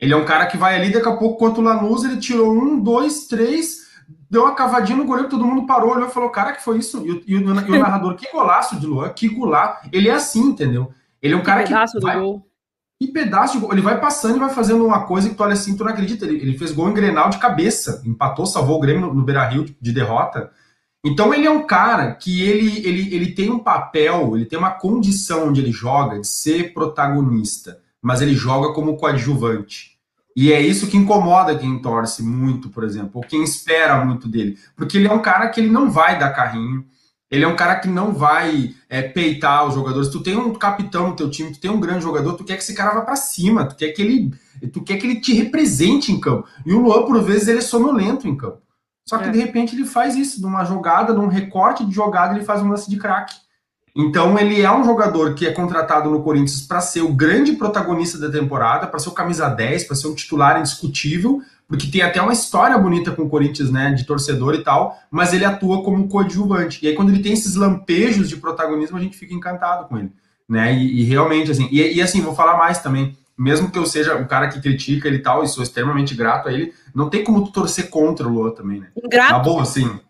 [0.00, 2.50] Ele é um cara que vai ali, daqui a pouco, quanto o Lanús, ele tirou
[2.50, 3.87] um, dois, três,
[4.30, 7.06] deu uma cavadinha no goleiro, todo mundo parou, olhou e falou, cara, que foi isso?
[7.06, 9.88] E o, e o, e o narrador, que golaço de Luan, que golaço.
[9.92, 10.92] Ele é assim, entendeu?
[11.20, 12.18] Ele é um cara que, que vai...
[12.18, 12.46] Gol.
[13.00, 13.72] E pedaço de gol.
[13.72, 16.24] Ele vai passando e vai fazendo uma coisa que tu olha assim, tu não acredita.
[16.24, 19.64] Ele, ele fez gol em Grenal de cabeça, empatou, salvou o Grêmio no, no Beira-Rio
[19.64, 20.50] de, de derrota.
[21.04, 24.72] Então ele é um cara que ele, ele, ele tem um papel, ele tem uma
[24.72, 29.97] condição onde ele joga de ser protagonista, mas ele joga como coadjuvante.
[30.40, 34.56] E é isso que incomoda quem torce muito, por exemplo, ou quem espera muito dele.
[34.76, 36.86] Porque ele é um cara que ele não vai dar carrinho,
[37.28, 40.08] ele é um cara que não vai é, peitar os jogadores.
[40.10, 42.62] Tu tem um capitão no teu time, tu tem um grande jogador, tu quer que
[42.62, 44.32] esse cara vá para cima, tu quer que ele,
[44.72, 46.46] tu quer que ele te represente em campo.
[46.64, 48.62] E o Luan, por vezes, ele é sonolento em campo.
[49.08, 49.32] Só que é.
[49.32, 52.88] de repente ele faz isso, numa jogada, num recorte de jogada, ele faz um lance
[52.88, 53.34] de craque.
[53.94, 58.18] Então ele é um jogador que é contratado no Corinthians para ser o grande protagonista
[58.18, 62.20] da temporada, para ser o camisa 10, para ser um titular indiscutível, porque tem até
[62.22, 66.08] uma história bonita com o Corinthians, né, de torcedor e tal, mas ele atua como
[66.08, 66.84] coadjuvante.
[66.84, 70.12] E aí quando ele tem esses lampejos de protagonismo, a gente fica encantado com ele,
[70.48, 70.72] né?
[70.74, 74.16] E, e realmente assim, e, e, assim, vou falar mais também, mesmo que eu seja
[74.16, 77.22] o cara que critica ele e tal, e sou extremamente grato a ele, não tem
[77.22, 78.88] como tu torcer contra o Luan também, né?
[79.08, 79.30] Grato.
[79.30, 80.00] Tá bom, assim,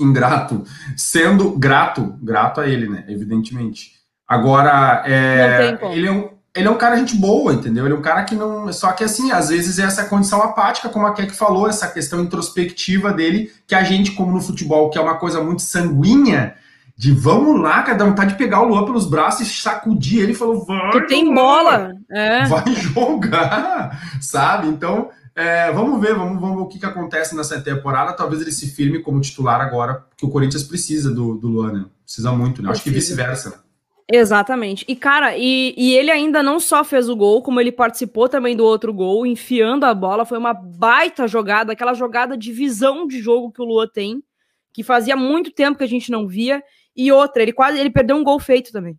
[0.00, 0.64] ingrato,
[0.96, 3.04] sendo grato, grato a ele, né?
[3.08, 3.92] Evidentemente.
[4.26, 7.84] Agora, é, ele, é um, ele é um cara gente boa, entendeu?
[7.84, 8.72] Ele é um cara que não.
[8.72, 12.20] Só que assim, às vezes é essa condição apática, como a Keck falou, essa questão
[12.20, 16.54] introspectiva dele, que a gente, como no futebol, que é uma coisa muito sanguínea,
[16.96, 20.32] de vamos lá, cara, dá vontade de pegar o Luan pelos braços e sacudir ele
[20.32, 20.92] e falou, vai.
[20.92, 22.46] Tu tem bola, é.
[22.46, 24.68] Vai jogar, sabe?
[24.68, 28.12] Então, é, vamos ver, vamos, vamos ver o que, que acontece nessa temporada.
[28.12, 31.84] Talvez ele se firme como titular agora, que o Corinthians precisa do, do Luan, né?
[32.04, 32.70] Precisa muito, né?
[32.70, 33.64] Acho que vice-versa?
[34.10, 34.84] Exatamente.
[34.86, 38.54] E, cara, e, e ele ainda não só fez o gol, como ele participou também
[38.54, 40.26] do outro gol, enfiando a bola.
[40.26, 44.22] Foi uma baita jogada, aquela jogada de visão de jogo que o Luan tem,
[44.72, 46.62] que fazia muito tempo que a gente não via.
[46.94, 48.96] E outra, ele quase ele perdeu um gol feito também.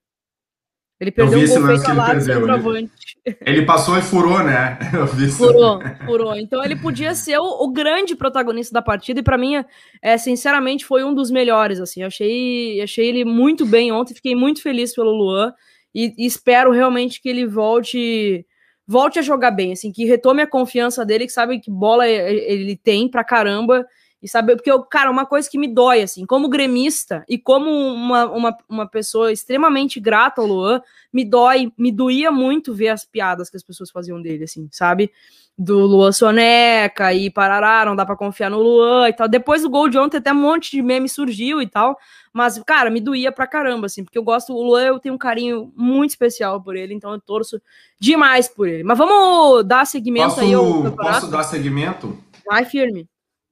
[1.00, 1.60] Ele perdeu um gol
[1.96, 2.92] lá centroavante.
[3.26, 4.80] Ele, ele passou e furou, né?
[5.36, 6.36] furou, furou.
[6.36, 9.64] Então ele podia ser o, o grande protagonista da partida e para mim,
[10.02, 11.82] é, sinceramente, foi um dos melhores.
[11.82, 14.16] Assim, achei, achei ele muito bem ontem.
[14.16, 15.54] Fiquei muito feliz pelo Luan
[15.94, 18.46] e, e espero realmente que ele volte
[18.88, 22.78] volte a jogar bem, assim, que retome a confiança dele, que sabe que bola ele
[22.78, 23.84] tem pra caramba
[24.22, 27.70] e saber, porque, eu, cara, uma coisa que me dói, assim, como gremista e como
[27.70, 30.82] uma, uma, uma pessoa extremamente grata ao Luan,
[31.14, 35.12] me dói, me doía muito ver as piadas que as pessoas faziam dele, assim, sabe?
[35.58, 39.28] Do Luan Soneca e parará, não dá para confiar no Luan e tal.
[39.28, 41.98] Depois do gol de ontem, até um monte de meme surgiu e tal,
[42.34, 45.20] mas, cara, me doía pra caramba, assim, porque eu gosto, o Luan, eu tenho um
[45.20, 47.62] carinho muito especial por ele, então eu torço
[48.00, 48.84] demais por ele.
[48.84, 52.18] Mas vamos dar seguimento posso, aí ao Posso dar seguimento?
[52.46, 53.08] Vai firme.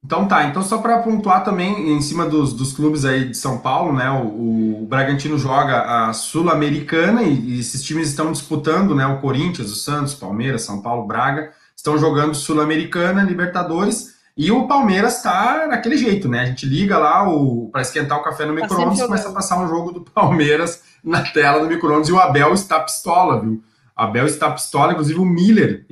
[0.06, 3.58] Então tá, então só para pontuar também em cima dos, dos clubes aí de São
[3.60, 4.10] Paulo, né?
[4.10, 9.06] O, o Bragantino joga a Sul-Americana e, e, esses times estão disputando, né?
[9.06, 15.22] O Corinthians, o Santos, Palmeiras, São Paulo, Braga, estão jogando Sul-Americana, Libertadores, e o Palmeiras
[15.22, 16.42] tá naquele jeito, né?
[16.42, 17.26] A gente liga lá
[17.72, 20.82] para esquentar o café no tá micro-ondas e começa a passar um jogo do Palmeiras
[21.02, 23.64] na tela do micro-ondas e o Abel está pistola, viu?
[23.96, 25.86] Abel está pistola, inclusive o Miller,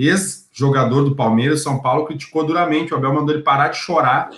[0.61, 2.93] ex-jogador do Palmeiras, São Paulo, criticou duramente.
[2.93, 4.29] O Abel mandou ele parar de chorar,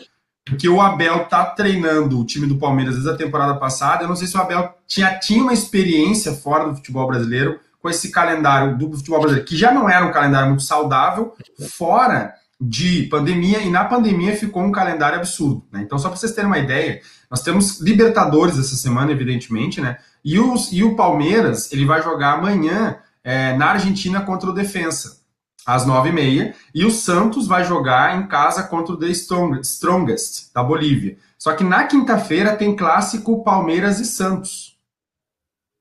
[0.46, 4.04] porque o Abel tá treinando o time do Palmeiras desde a temporada passada.
[4.04, 7.90] Eu não sei se o Abel tinha, tinha uma experiência fora do futebol brasileiro com
[7.90, 11.34] esse calendário do futebol brasileiro, que já não era um calendário muito saudável,
[11.70, 15.66] fora de pandemia, e na pandemia ficou um calendário absurdo.
[15.70, 15.82] Né?
[15.82, 19.98] Então, só para vocês terem uma ideia, nós temos Libertadores essa semana, evidentemente, né?
[20.24, 25.23] E, os, e o Palmeiras, ele vai jogar amanhã é, na Argentina contra o Defensa,
[25.65, 26.56] às nove e meia.
[26.73, 31.17] E o Santos vai jogar em casa contra o The Strongest, da Bolívia.
[31.38, 34.78] Só que na quinta-feira tem clássico Palmeiras e Santos.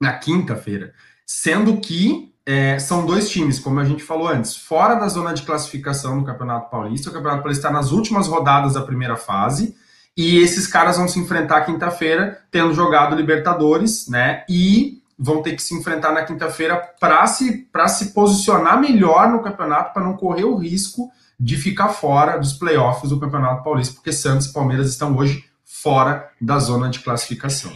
[0.00, 0.92] Na quinta-feira.
[1.26, 5.42] Sendo que é, são dois times, como a gente falou antes, fora da zona de
[5.42, 7.10] classificação do Campeonato Paulista.
[7.10, 9.76] O Campeonato Paulista está nas últimas rodadas da primeira fase.
[10.16, 14.44] E esses caras vão se enfrentar quinta-feira, tendo jogado Libertadores, né?
[14.48, 19.94] E vão ter que se enfrentar na quinta-feira para se, se posicionar melhor no campeonato,
[19.94, 24.48] para não correr o risco de ficar fora dos playoffs do Campeonato Paulista, porque Santos
[24.48, 27.72] e Palmeiras estão hoje fora da zona de classificação.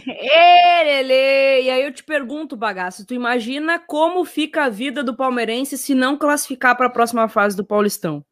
[1.63, 5.95] E aí eu te pergunto, bagaço, tu imagina como fica a vida do palmeirense se
[5.95, 8.23] não classificar para a próxima fase do Paulistão?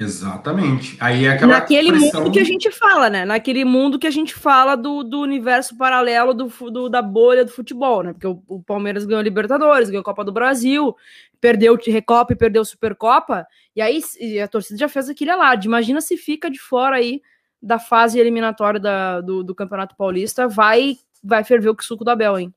[0.00, 0.96] Exatamente.
[0.98, 2.22] Aí é aquela Naquele pressão...
[2.22, 3.26] mundo que a gente fala, né?
[3.26, 7.50] Naquele mundo que a gente fala do, do universo paralelo do, do, da bolha do
[7.50, 8.14] futebol, né?
[8.14, 10.96] Porque o, o Palmeiras ganhou Libertadores, ganhou Copa do Brasil,
[11.38, 15.68] perdeu o Recopa e perdeu Supercopa, e aí e a torcida já fez aquele alarde.
[15.68, 17.20] Imagina se fica de fora aí
[17.62, 22.38] da fase eliminatória da, do, do Campeonato Paulista, vai vai ferver o suco do Abel,
[22.38, 22.54] hein?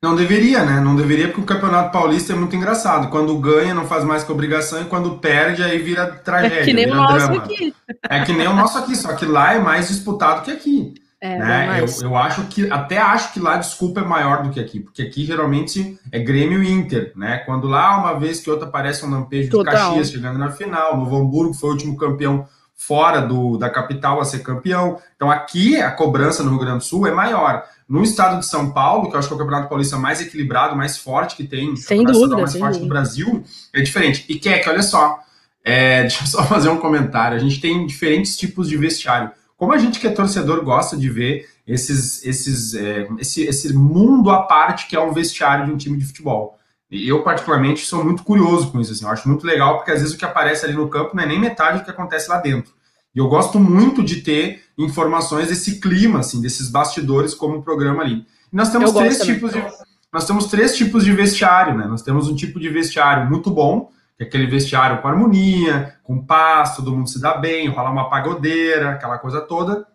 [0.00, 0.80] Não deveria, né?
[0.80, 3.10] Não deveria, porque o Campeonato Paulista é muito engraçado.
[3.10, 6.60] Quando ganha, não faz mais que obrigação, e quando perde, aí vira tragédia.
[6.60, 7.36] É que nem o nosso drama.
[7.42, 7.74] aqui.
[8.08, 10.94] É que nem o nosso aqui, só que lá é mais disputado que aqui.
[11.20, 11.80] É, né?
[11.80, 14.78] eu, eu acho que, até acho que lá a desculpa é maior do que aqui,
[14.78, 17.38] porque aqui geralmente é Grêmio e Inter, né?
[17.38, 19.74] Quando lá, uma vez que outra aparece um lampejo Total.
[19.74, 22.46] de Caxias chegando na final, Novo Hamburgo foi o último campeão
[22.78, 24.98] fora do, da capital a ser campeão.
[25.16, 27.64] Então aqui a cobrança no Rio Grande do Sul é maior.
[27.88, 30.76] No estado de São Paulo, que eu acho que é o campeonato paulista mais equilibrado,
[30.76, 32.86] mais forte que tem, sem dúvida, mais sem forte dúvida.
[32.86, 34.24] do Brasil, é diferente.
[34.28, 35.18] E que olha só,
[35.64, 37.36] é, deixa eu só fazer um comentário.
[37.36, 39.32] A gente tem diferentes tipos de vestiário.
[39.56, 44.30] Como a gente que é torcedor gosta de ver esses, esses, é, esse, esse mundo
[44.30, 46.57] à parte que é um vestiário de um time de futebol.
[46.90, 48.92] E eu, particularmente, sou muito curioso com isso.
[48.92, 49.04] Assim.
[49.04, 51.26] Eu acho muito legal, porque às vezes o que aparece ali no campo não é
[51.26, 52.72] nem metade do que acontece lá dentro.
[53.14, 58.26] E eu gosto muito de ter informações desse clima, assim, desses bastidores como programa ali.
[58.52, 59.62] E nós temos eu três tipos de
[60.10, 61.86] nós temos três tipos de vestiário, né?
[61.86, 66.24] Nós temos um tipo de vestiário muito bom, que é aquele vestiário com harmonia, com
[66.24, 69.86] paz, todo mundo se dá bem, rola uma pagodeira, aquela coisa toda.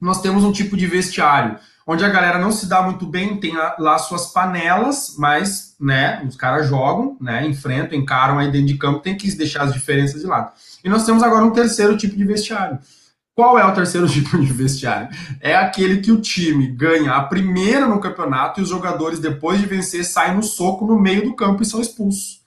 [0.00, 1.58] Nós temos um tipo de vestiário
[1.90, 6.36] onde a galera não se dá muito bem, tem lá suas panelas, mas, né, os
[6.36, 10.26] caras jogam, né, enfrentam, encaram aí dentro de campo, tem que deixar as diferenças de
[10.28, 10.52] lado.
[10.84, 12.78] E nós temos agora um terceiro tipo de vestiário.
[13.34, 15.08] Qual é o terceiro tipo de vestiário?
[15.40, 19.66] É aquele que o time ganha a primeira no campeonato e os jogadores, depois de
[19.66, 22.39] vencer, saem no soco no meio do campo e são expulsos.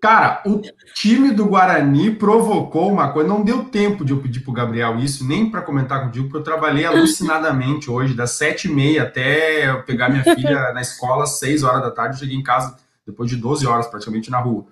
[0.00, 0.62] Cara, o
[0.94, 3.28] time do Guarani provocou uma coisa.
[3.28, 6.42] Não deu tempo de eu pedir pro Gabriel isso, nem para comentar contigo, porque eu
[6.42, 11.38] trabalhei alucinadamente hoje, das sete e meia até eu pegar minha filha na escola, às
[11.38, 12.14] seis horas da tarde.
[12.14, 14.64] Eu cheguei em casa depois de 12 horas praticamente na rua.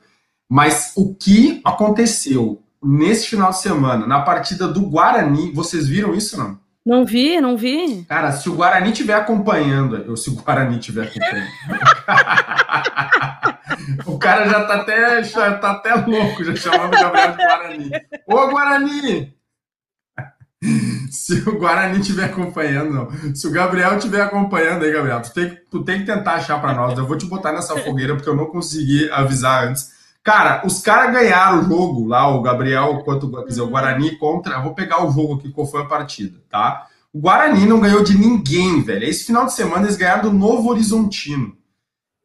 [0.48, 5.52] Mas o que aconteceu nesse final de semana, na partida do Guarani.
[5.52, 6.58] Vocês viram isso não?
[6.88, 8.06] Não vi, não vi.
[8.08, 11.50] Cara, se o Guarani estiver acompanhando, ou se o Guarani estiver acompanhando.
[14.08, 17.90] o cara já tá até, já tá até louco, já chamando o Gabriel de Guarani.
[18.26, 19.34] Ô, Guarani!
[21.10, 23.34] Se o Guarani estiver acompanhando, não.
[23.34, 26.74] Se o Gabriel estiver acompanhando aí, Gabriel, tu tem, tu tem que tentar achar para
[26.74, 26.98] nós.
[26.98, 29.90] Eu vou te botar nessa fogueira porque eu não consegui avisar antes.
[30.28, 34.56] Cara, os caras ganharam o jogo lá, o Gabriel, quanto, quer dizer, o Guarani contra.
[34.56, 36.86] Eu vou pegar o jogo aqui, qual foi a partida, tá?
[37.10, 39.04] O Guarani não ganhou de ninguém, velho.
[39.04, 41.56] Esse final de semana eles ganharam do Novo Horizontino.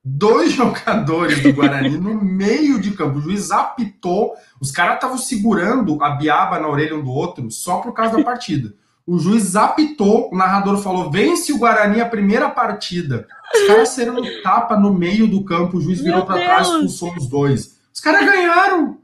[0.03, 3.19] Dois jogadores do Guarani no meio de campo.
[3.19, 4.33] O juiz apitou.
[4.59, 8.23] Os caras estavam segurando a biaba na orelha um do outro só por causa da
[8.25, 8.73] partida.
[9.07, 13.25] O juiz apitou, o narrador falou: vence o Guarani a primeira partida.
[13.55, 16.71] Os caras saíram no tapa no meio do campo, o juiz virou para trás e
[16.71, 17.72] expulsou os dois.
[17.93, 18.97] Os caras ganharam.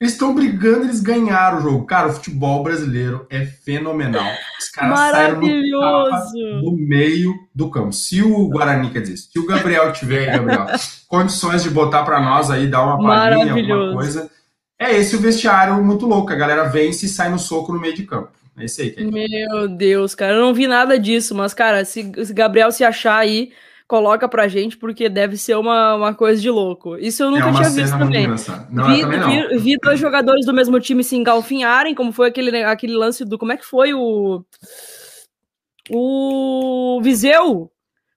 [0.00, 1.86] Eles estão brigando, eles ganharam o jogo.
[1.86, 4.26] Cara, o futebol brasileiro é fenomenal.
[4.58, 7.92] Os caras saíram no, no, meio do campo.
[7.92, 10.66] Se o Guarani, quer dizer, se o Gabriel tiver, Gabriel,
[11.06, 14.28] condições de botar para nós aí, dar uma palhinha, alguma coisa.
[14.76, 16.32] É esse o vestiário muito louco.
[16.32, 18.32] A galera vence e sai no soco no meio de campo.
[18.58, 19.04] É esse aí que é.
[19.04, 23.18] Meu Deus, cara, eu não vi nada disso, mas, cara, se, se Gabriel se achar
[23.18, 23.52] aí
[23.92, 26.96] coloca pra gente, porque deve ser uma, uma coisa de louco.
[26.96, 28.26] Isso eu nunca é tinha visto também.
[28.26, 32.64] Não, vi, também vi, vi, dois jogadores do mesmo time se engalfinharem, como foi aquele,
[32.64, 33.36] aquele lance do.
[33.36, 34.42] Como é que foi o.
[35.90, 37.70] O Viseu?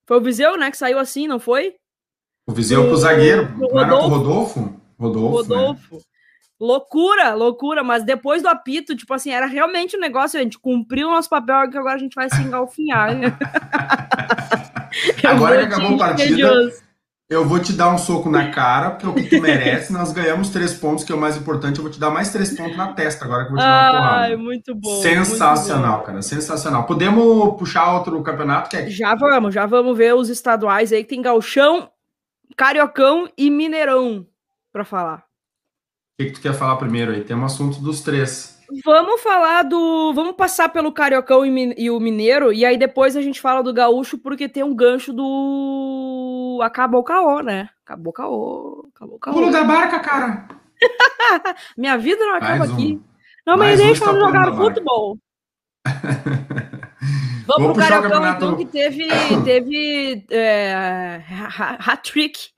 [0.06, 0.72] Foi o Viseu, né?
[0.72, 1.76] Que saiu assim, não foi?
[2.48, 3.54] O Viseu o, pro zagueiro.
[3.60, 4.08] O Rodolfo.
[4.08, 4.82] Rodolfo?
[4.98, 5.36] Rodolfo.
[5.36, 5.96] Rodolfo.
[5.96, 6.02] Né?
[6.60, 11.10] Loucura, loucura, mas depois do apito, tipo assim, era realmente um negócio, a gente cumpriu
[11.10, 13.10] o nosso papel que agora a gente vai se engalfinhar.
[15.28, 16.72] Agora que acabou a partida,
[17.28, 19.91] eu vou te dar um soco na cara, porque é o que tu merece.
[19.91, 21.78] Nós ganhamos três pontos, que é o mais importante.
[21.78, 23.91] Eu vou te dar mais três pontos na testa agora que eu vou te dar
[23.91, 24.26] uma porrada.
[24.26, 25.02] Ai, muito bom.
[25.02, 26.06] Sensacional, muito bom.
[26.06, 26.22] cara.
[26.22, 26.86] Sensacional.
[26.86, 28.70] Podemos puxar outro campeonato?
[28.70, 28.89] Que é...
[28.89, 31.89] Já vamos, já vamos ver os estaduais aí, que tem Galchão,
[32.56, 34.26] Cariocão e Mineirão
[34.72, 35.25] para falar.
[36.15, 37.25] O que, que tu quer falar primeiro aí?
[37.25, 38.58] Tem um assunto dos três.
[38.86, 40.13] Vamos falar do.
[40.13, 43.73] Vamos passar pelo Cariocão e, e, o Mineiro, e aí depois a gente fala do
[43.73, 46.60] Gaúcho, porque tem um gancho do.
[46.63, 47.69] Acabou o caô, né?
[47.86, 48.89] Acabou o caô.
[48.95, 49.34] Acabou o caô.
[49.34, 50.47] Pulo da barca, cara!
[51.78, 52.73] Minha vida não acaba um.
[52.73, 53.01] aqui.
[53.45, 55.17] Não, mas deixa eu jogar futebol.
[57.45, 59.08] Vamos pro Cariocão, então, que teve,
[59.43, 61.21] teve é,
[61.58, 62.49] hat-trick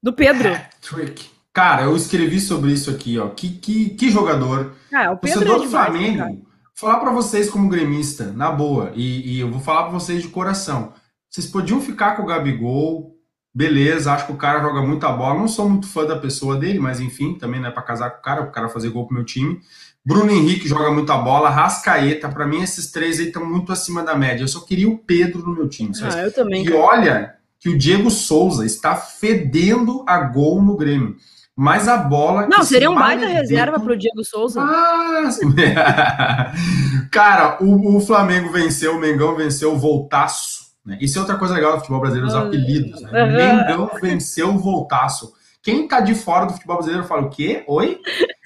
[0.00, 0.54] do Pedro.
[0.54, 1.39] Hat-trick.
[1.60, 3.28] Cara, eu escrevi sobre isso aqui, ó.
[3.28, 4.72] Que, que, que jogador.
[4.90, 6.18] Ah, o Pedro Torcedor é do Flamengo.
[6.18, 6.36] Cara.
[6.74, 10.28] Falar para vocês como gremista, na boa, e, e eu vou falar para vocês de
[10.28, 10.94] coração.
[11.28, 13.14] Vocês podiam ficar com o Gabigol,
[13.54, 15.38] beleza, acho que o cara joga muita bola.
[15.38, 18.20] Não sou muito fã da pessoa dele, mas enfim, também não é para casar com
[18.20, 19.60] o cara, o cara fazer gol pro meu time.
[20.02, 24.16] Bruno Henrique joga muita bola, Rascaeta, para mim esses três aí estão muito acima da
[24.16, 24.44] média.
[24.44, 25.92] Eu só queria o Pedro no meu time.
[26.04, 26.64] Ah, eu também.
[26.64, 31.18] E olha que o Diego Souza está fedendo a gol no Grêmio.
[31.60, 32.46] Mas a bola.
[32.46, 34.62] Não, seria um baita reserva para o Diego Souza.
[34.62, 35.28] Ah,
[37.12, 40.70] cara, o, o, Flamengo venceu, o Mengão venceu o Voltaço.
[40.82, 40.96] Né?
[41.02, 42.46] Isso é outra coisa legal do futebol brasileiro, os ah.
[42.46, 43.02] apelidos.
[43.02, 43.10] Né?
[43.10, 45.34] O Mengão venceu o Voltaço.
[45.62, 47.62] Quem tá de fora do futebol brasileiro fala o quê?
[47.66, 48.00] Oi?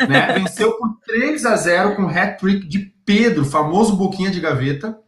[0.08, 0.32] né?
[0.34, 4.98] Venceu por 3 a 0 com hat-trick de Pedro, famoso boquinha de gaveta.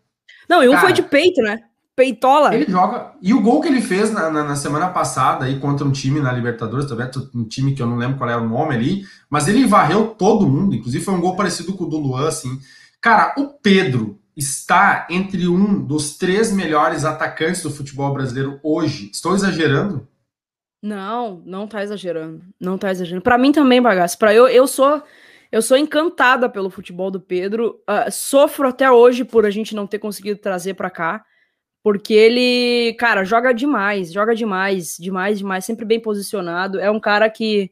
[0.48, 1.58] Não, e um Cara, foi de peito, né?
[1.96, 2.54] Peitola.
[2.54, 3.12] Ele joga.
[3.22, 6.20] E o gol que ele fez na, na, na, semana passada aí contra um time
[6.20, 6.94] na Libertadores, tá
[7.34, 10.46] um time que eu não lembro qual era o nome ali, mas ele varreu todo
[10.46, 10.74] mundo.
[10.74, 12.60] Inclusive foi um gol parecido com o do Luan, assim.
[13.00, 19.10] Cara, o Pedro está entre um dos três melhores atacantes do futebol brasileiro hoje.
[19.10, 20.06] Estou exagerando?
[20.82, 22.42] Não, não tá exagerando.
[22.60, 23.22] Não tá exagerando.
[23.22, 24.18] Para mim também, bagaço.
[24.18, 25.02] Para eu, eu sou
[25.50, 27.80] eu sou encantada pelo futebol do Pedro.
[27.88, 31.24] Uh, sofro até hoje por a gente não ter conseguido trazer para cá.
[31.86, 36.80] Porque ele, cara, joga demais, joga demais, demais, demais, sempre bem posicionado.
[36.80, 37.70] É um cara que,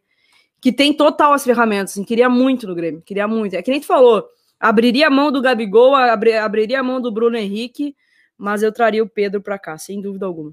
[0.61, 3.57] que tem total as ferramentas, assim, queria muito no Grêmio, queria muito.
[3.57, 4.25] É que nem tu falou,
[4.61, 7.97] abriria a mão do Gabigol, abri, abriria a mão do Bruno Henrique,
[8.39, 10.53] mas eu traria o Pedro para cá, sem dúvida alguma.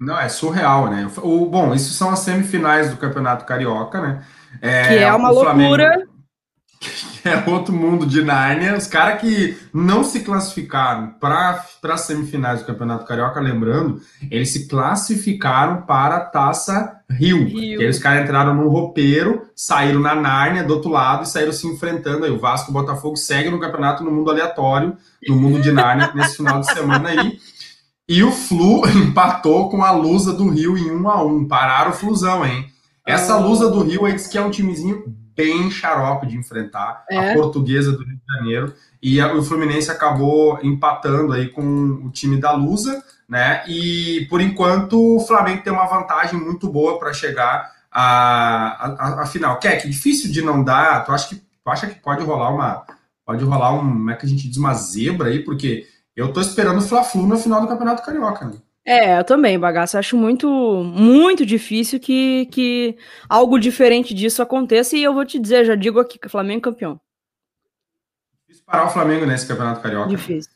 [0.00, 1.08] Não, é surreal, né?
[1.18, 4.24] O, bom, isso são as semifinais do Campeonato Carioca, né?
[4.60, 5.92] É, que é uma loucura.
[5.92, 6.17] Flamengo
[7.24, 8.76] é outro mundo de Nárnia.
[8.76, 14.68] Os caras que não se classificaram para as semifinais do Campeonato Carioca, lembrando, eles se
[14.68, 17.44] classificaram para a Taça Rio.
[17.44, 17.80] Rio.
[17.80, 22.24] Eles caras entraram no roupeiro, saíram na Nárnia do outro lado e saíram se enfrentando.
[22.24, 25.72] Aí o Vasco e o Botafogo seguem no campeonato no mundo aleatório, no mundo de
[25.72, 27.38] Nárnia, nesse final de semana aí.
[28.08, 31.94] E o Flu empatou com a Lusa do Rio em 1 a 1 Pararam o
[31.94, 32.66] Flusão, hein?
[33.06, 33.48] Essa oh.
[33.48, 37.30] Lusa do Rio aí diz que é um timezinho bem xarope de enfrentar, é.
[37.30, 41.62] a portuguesa do Rio de Janeiro, e a, o Fluminense acabou empatando aí com
[42.04, 43.62] o time da Lusa, né?
[43.68, 49.26] E por enquanto o Flamengo tem uma vantagem muito boa para chegar à, à, à
[49.26, 49.60] final.
[49.60, 51.04] Que é que difícil de não dar.
[51.04, 52.84] Tu acha que tu acha que pode rolar uma
[53.24, 56.40] pode rolar um, como é que a gente diz, uma zebra aí, porque eu tô
[56.40, 58.46] esperando o Fla-Flu no final do Campeonato Carioca.
[58.46, 58.54] Né?
[58.88, 59.98] É, eu também, bagaço.
[59.98, 62.96] Acho muito, muito difícil que, que
[63.28, 64.96] algo diferente disso aconteça.
[64.96, 66.98] E eu vou te dizer, já digo aqui que o Flamengo é campeão.
[68.46, 70.08] Difícil parar o Flamengo nesse Campeonato Carioca.
[70.08, 70.50] Difícil.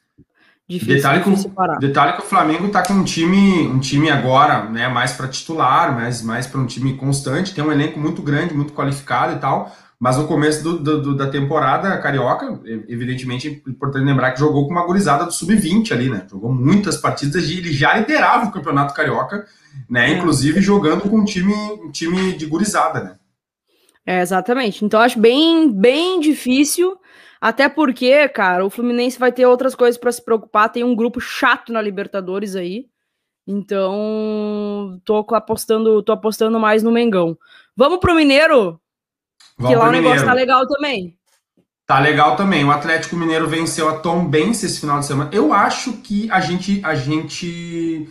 [0.67, 1.77] Difícil, detalhe, difícil que, parar.
[1.79, 5.95] detalhe que o Flamengo tá com um time, um time agora, né, mais para titular,
[5.95, 9.71] mais, mais para um time constante, tem um elenco muito grande, muito qualificado e tal.
[10.03, 14.73] Mas no começo do, do, da temporada carioca, evidentemente, é importante lembrar que jogou com
[14.73, 16.27] uma gurizada do sub-20 ali, né?
[16.29, 19.47] Jogou muitas partidas e ele já liderava o campeonato carioca,
[19.89, 20.11] né?
[20.11, 20.15] É.
[20.15, 23.17] Inclusive jogando com um time, um time de gurizada, né?
[24.05, 24.85] É, exatamente.
[24.85, 26.99] Então acho bem, bem difícil.
[27.41, 30.73] Até porque, cara, o Fluminense vai ter outras coisas para se preocupar.
[30.73, 32.87] Tem um grupo chato na Libertadores aí.
[33.47, 37.39] Então, tô apostando, tô apostando mais no Mengão.
[37.77, 38.81] Vamos pro Mineiro?
[39.63, 41.17] Vamos que lá o negócio tá legal também.
[41.87, 42.65] Tá legal também.
[42.65, 45.31] O Atlético Mineiro venceu a Tom Benz esse final de semana.
[45.33, 48.09] Eu acho que a gente, a gente,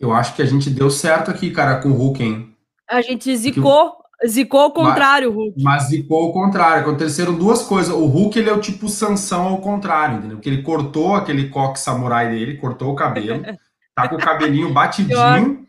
[0.00, 2.54] eu acho que a gente deu certo aqui, cara, com o Hulk, hein?
[2.88, 3.92] A gente zicou,
[4.26, 5.62] zicou ao contrário, Hulk.
[5.62, 6.82] Mas zicou ao contrário.
[6.82, 7.92] Aconteceram duas coisas.
[7.92, 10.38] O Hulk, ele é o tipo Sansão ao contrário, entendeu?
[10.38, 13.42] Que ele cortou aquele coque samurai dele, cortou o cabelo,
[13.94, 15.66] tá com o cabelinho batidinho.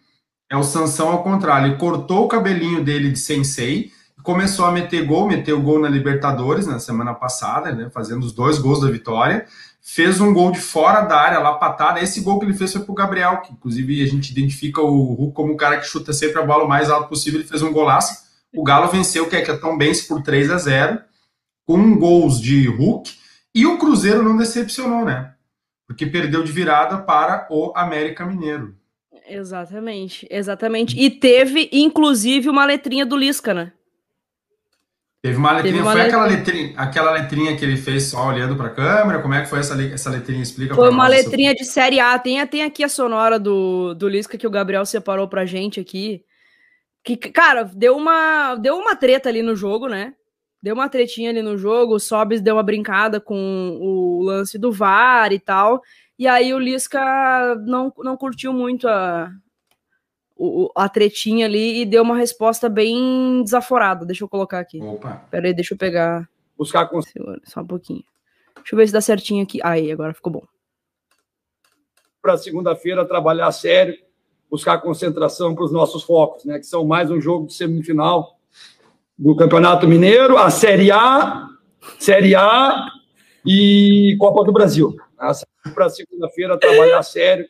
[0.49, 1.67] É o Sansão ao contrário.
[1.67, 3.91] Ele cortou o cabelinho dele de sensei
[4.23, 8.58] começou a meter gol, meteu gol na Libertadores na semana passada, né, fazendo os dois
[8.58, 9.45] gols da vitória.
[9.82, 12.01] Fez um gol de fora da área, lá patada.
[12.01, 15.34] Esse gol que ele fez foi pro Gabriel, que inclusive a gente identifica o Hulk
[15.34, 17.39] como o cara que chuta sempre a bola o mais alto possível.
[17.39, 18.27] Ele fez um golaço.
[18.53, 20.99] O Galo venceu o é que é tão bem por 3 a 0
[21.65, 23.12] com gols de Hulk.
[23.53, 25.34] E o Cruzeiro não decepcionou, né?
[25.88, 28.75] Porque perdeu de virada para o América Mineiro.
[29.27, 30.99] Exatamente, exatamente.
[30.99, 33.71] E teve, inclusive, uma letrinha do Lisca, né?
[35.21, 36.23] Teve uma letrinha, Teve uma foi letrinha.
[36.23, 39.21] aquela letrinha, aquela letrinha que ele fez só olhando para a câmera?
[39.21, 40.41] Como é que foi essa, essa letrinha?
[40.41, 42.17] Explica Foi uma letrinha de série A.
[42.17, 46.23] Tem, tem aqui a sonora do, do Lisca que o Gabriel separou pra gente aqui.
[47.03, 50.13] Que, cara, deu uma, deu uma treta ali no jogo, né?
[50.63, 51.95] Deu uma tretinha ali no jogo.
[51.95, 55.82] O Sobis deu uma brincada com o lance do VAR e tal.
[56.17, 59.29] E aí o Lisca não, não curtiu muito a,
[60.39, 64.06] o, a tretinha ali e deu uma resposta bem desaforada.
[64.06, 64.82] Deixa eu colocar aqui.
[64.82, 65.25] Opa.
[65.30, 66.30] Pera aí, deixa eu pegar.
[66.58, 67.02] Buscar com.
[67.43, 68.04] Só um pouquinho.
[68.56, 69.60] Deixa eu ver se dá certinho aqui.
[69.62, 70.43] Aí, agora ficou bom.
[72.21, 73.97] Para segunda-feira, trabalhar sério,
[74.49, 76.58] buscar concentração para os nossos focos, né?
[76.58, 78.39] Que são mais um jogo de semifinal
[79.17, 81.47] do Campeonato Mineiro, a Série A,
[81.97, 82.88] Série A
[83.45, 84.95] e Copa do Brasil.
[85.73, 87.47] Para segunda-feira, trabalhar sério,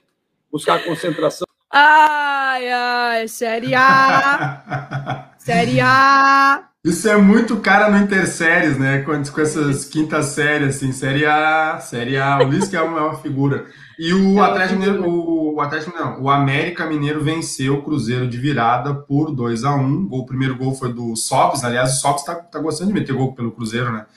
[0.52, 1.49] buscar concentração.
[1.72, 5.30] Ai, ai, Série A!
[5.38, 6.64] série A!
[6.84, 9.04] Isso é muito cara no Interséries, né?
[9.04, 12.40] Com, com essas quintas séries, assim, Série A, Série A.
[12.40, 13.68] O Luiz que é uma, é uma figura.
[14.00, 18.28] E o é Atlético Mineiro, o, o, Atlético não, o América Mineiro venceu o Cruzeiro
[18.28, 22.24] de virada por 2 a 1 O primeiro gol foi do Sobs, aliás, o Sobs
[22.24, 24.08] tá, tá gostando de meter gol pelo Cruzeiro, né?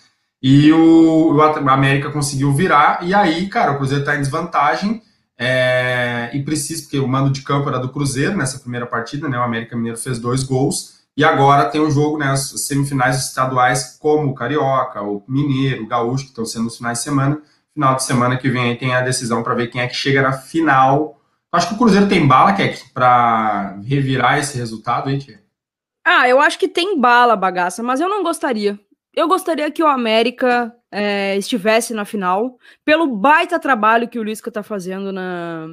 [0.43, 5.03] E o, o América conseguiu virar, e aí, cara, o Cruzeiro tá em desvantagem
[5.45, 9.37] é, e precisa, porque o mando de campo era do Cruzeiro nessa primeira partida, né?
[9.37, 11.03] O América Mineiro fez dois gols.
[11.17, 12.37] E agora tem um jogo, né?
[12.37, 17.05] Semifinais estaduais, como o Carioca, o Mineiro, o Gaúcho, que estão sendo nos finais de
[17.05, 17.43] semana.
[17.75, 20.23] Final de semana que vem aí tem a decisão para ver quem é que chega
[20.23, 21.21] na final.
[21.51, 25.43] Acho que o Cruzeiro tem bala, Keck, para revirar esse resultado aí, Tia.
[26.05, 28.79] Ah, eu acho que tem bala, bagaça, mas eu não gostaria.
[29.13, 34.51] Eu gostaria que o América é, estivesse na final, pelo baita trabalho que o Lisca
[34.51, 35.67] está fazendo na,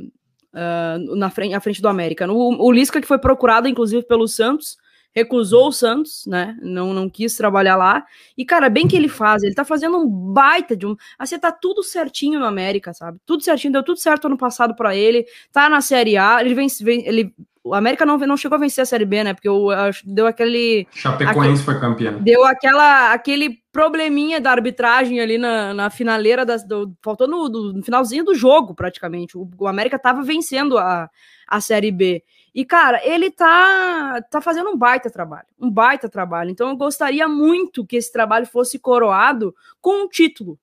[0.53, 2.31] uh, na frente, à frente do América.
[2.31, 4.77] O, o Lisca que foi procurado, inclusive, pelo Santos,
[5.11, 6.57] recusou o Santos, né?
[6.61, 8.05] Não, não quis trabalhar lá.
[8.37, 10.95] E, cara, bem que ele faz, ele tá fazendo um baita de um.
[11.17, 13.19] Assim, tá tudo certinho no América, sabe?
[13.25, 16.67] Tudo certinho, deu tudo certo ano passado para ele, tá na Série A, ele vem,
[17.05, 17.33] ele
[17.69, 19.33] o América não, não chegou a vencer a Série B, né?
[19.33, 19.69] Porque o,
[20.03, 20.87] deu aquele.
[20.91, 22.19] Chapecoense aquele, foi campeão.
[22.19, 26.43] Deu aquela, aquele probleminha da arbitragem ali na, na finaleira.
[26.43, 29.37] Das, do, faltou no, do, no, finalzinho do jogo, praticamente.
[29.37, 31.09] O, o América tava vencendo a,
[31.47, 32.23] a Série B.
[32.55, 35.45] E, cara, ele tá, tá fazendo um baita trabalho.
[35.59, 36.49] Um baita trabalho.
[36.49, 40.57] Então, eu gostaria muito que esse trabalho fosse coroado com um título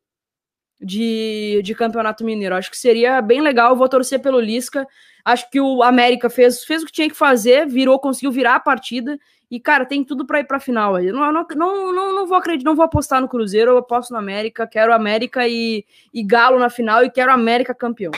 [0.81, 2.55] de, de campeonato mineiro.
[2.55, 3.70] Acho que seria bem legal.
[3.70, 4.87] Eu vou torcer pelo Lisca.
[5.24, 8.61] Acho que o América fez, fez o que tinha que fazer, virou, conseguiu virar a
[8.61, 9.18] partida
[9.51, 11.11] E, cara, tem tudo para ir pra final aí.
[11.11, 14.66] Não, não, não, não, vou acreditar, não vou apostar no Cruzeiro, eu aposto no América,
[14.66, 18.12] quero América e, e Galo na final e quero América campeão.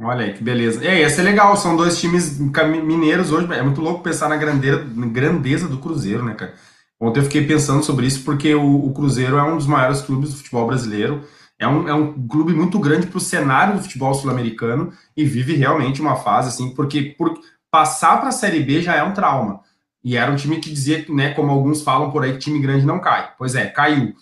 [0.00, 0.84] Olha aí, que beleza.
[0.84, 3.52] É, ia ser legal, são dois times mineiros hoje.
[3.52, 6.54] É muito louco pensar na grandeza, grandeza do Cruzeiro, né, cara?
[7.00, 10.30] Ontem eu fiquei pensando sobre isso porque o, o Cruzeiro é um dos maiores clubes
[10.30, 11.22] do futebol brasileiro.
[11.64, 15.54] É um, é um clube muito grande para o cenário do futebol sul-americano e vive
[15.54, 17.38] realmente uma fase assim, porque por
[17.70, 19.60] passar para a Série B já é um trauma.
[20.04, 22.84] E era um time que dizia, né, como alguns falam por aí, que time grande
[22.84, 23.30] não cai.
[23.38, 24.14] Pois é, caiu.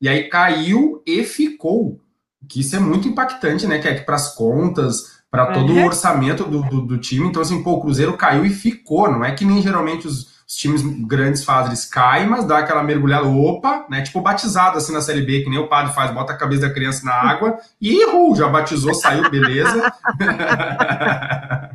[0.00, 1.98] E aí caiu e ficou.
[2.48, 3.78] Que isso é muito impactante, né?
[3.78, 7.26] Que é para as contas, para todo o orçamento do, do, do, time.
[7.26, 9.10] Então, assim, pô, o Cruzeiro caiu e ficou.
[9.10, 12.82] Não é que nem geralmente os, os, times grandes fazem, eles caem, mas dá aquela
[12.82, 14.02] mergulhada, opa, né?
[14.02, 16.74] Tipo batizado assim na Série B, que nem o padre faz, bota a cabeça da
[16.74, 19.92] criança na água e errou, já batizou, saiu, beleza.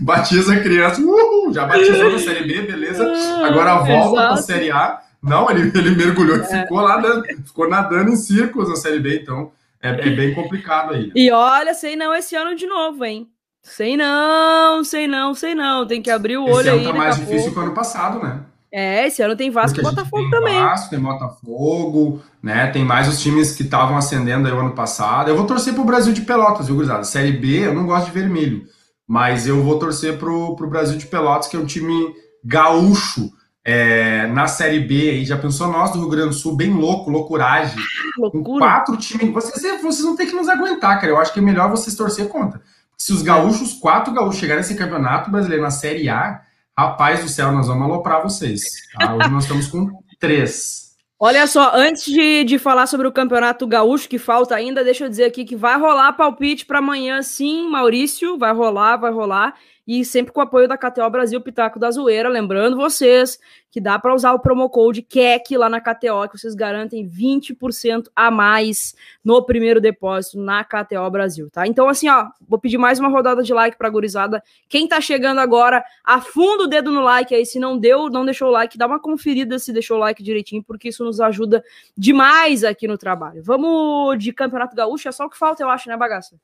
[0.00, 3.06] Batiza a criança, uhul, já batizou na Série B, beleza.
[3.44, 5.00] Agora volta para a Série A.
[5.22, 6.44] Não, ele, ele mergulhou e é.
[6.44, 7.00] ficou lá,
[7.44, 11.12] ficou nadando em círculos na Série B, então é, é, bem complicado aí.
[11.14, 13.28] E olha, sei não esse ano de novo, hein?
[13.62, 15.86] Sei não, sei não, sei não.
[15.86, 16.86] Tem que abrir o olho esse ano aí.
[16.86, 17.52] tá mais difícil pouco.
[17.52, 18.40] que o ano passado, né?
[18.70, 20.60] É, esse ano tem Vasco e Botafogo tem também.
[20.60, 22.66] Vasco, tem Botafogo, né?
[22.66, 25.28] Tem mais os times que estavam ascendendo aí o ano passado.
[25.28, 27.04] Eu vou torcer pro Brasil de Pelotas, viu, gurizada?
[27.04, 28.66] Série B, eu não gosto de vermelho.
[29.06, 32.12] Mas eu vou torcer pro, pro Brasil de Pelotas, que é um time
[32.44, 33.30] gaúcho
[33.64, 35.10] é, na Série B.
[35.10, 37.78] Aí já pensou nós do Rio Grande do Sul, bem louco, loucuragem.
[38.16, 39.32] Com quatro times.
[39.32, 41.12] Vocês, vocês vão ter que nos aguentar, cara.
[41.12, 42.60] Eu acho que é melhor vocês torcer contra.
[43.00, 46.42] Se os gaúchos, quatro gaúchos, chegarem nesse campeonato brasileiro na Série A,
[46.76, 48.62] rapaz do céu, nós vamos aloprar vocês.
[48.98, 49.14] Tá?
[49.14, 49.88] Hoje nós estamos com
[50.18, 50.88] três.
[51.20, 55.08] Olha só, antes de, de falar sobre o Campeonato Gaúcho, que falta ainda, deixa eu
[55.08, 59.54] dizer aqui que vai rolar palpite para amanhã, sim, Maurício, vai rolar, vai rolar
[59.88, 62.28] e sempre com o apoio da KTO Brasil Pitaco da Zoeira.
[62.28, 66.54] Lembrando vocês que dá para usar o promo code KEC lá na KTO, que vocês
[66.54, 71.66] garantem 20% a mais no primeiro depósito na KTO Brasil, tá?
[71.66, 74.42] Então, assim, ó, vou pedir mais uma rodada de like pra gurizada.
[74.68, 77.46] Quem tá chegando agora, afunda o dedo no like aí.
[77.46, 80.62] Se não deu, não deixou o like, dá uma conferida se deixou o like direitinho,
[80.62, 81.64] porque isso nos ajuda
[81.96, 83.42] demais aqui no trabalho.
[83.42, 86.38] Vamos de Campeonato Gaúcho, é só o que falta, eu acho, né, bagaça?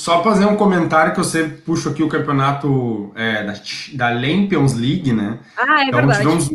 [0.00, 3.52] Só fazer um comentário que eu sempre puxo aqui o campeonato é, da,
[3.92, 5.40] da Lampions League, né?
[5.58, 6.20] Ah, é então, verdade.
[6.20, 6.50] Tivemos,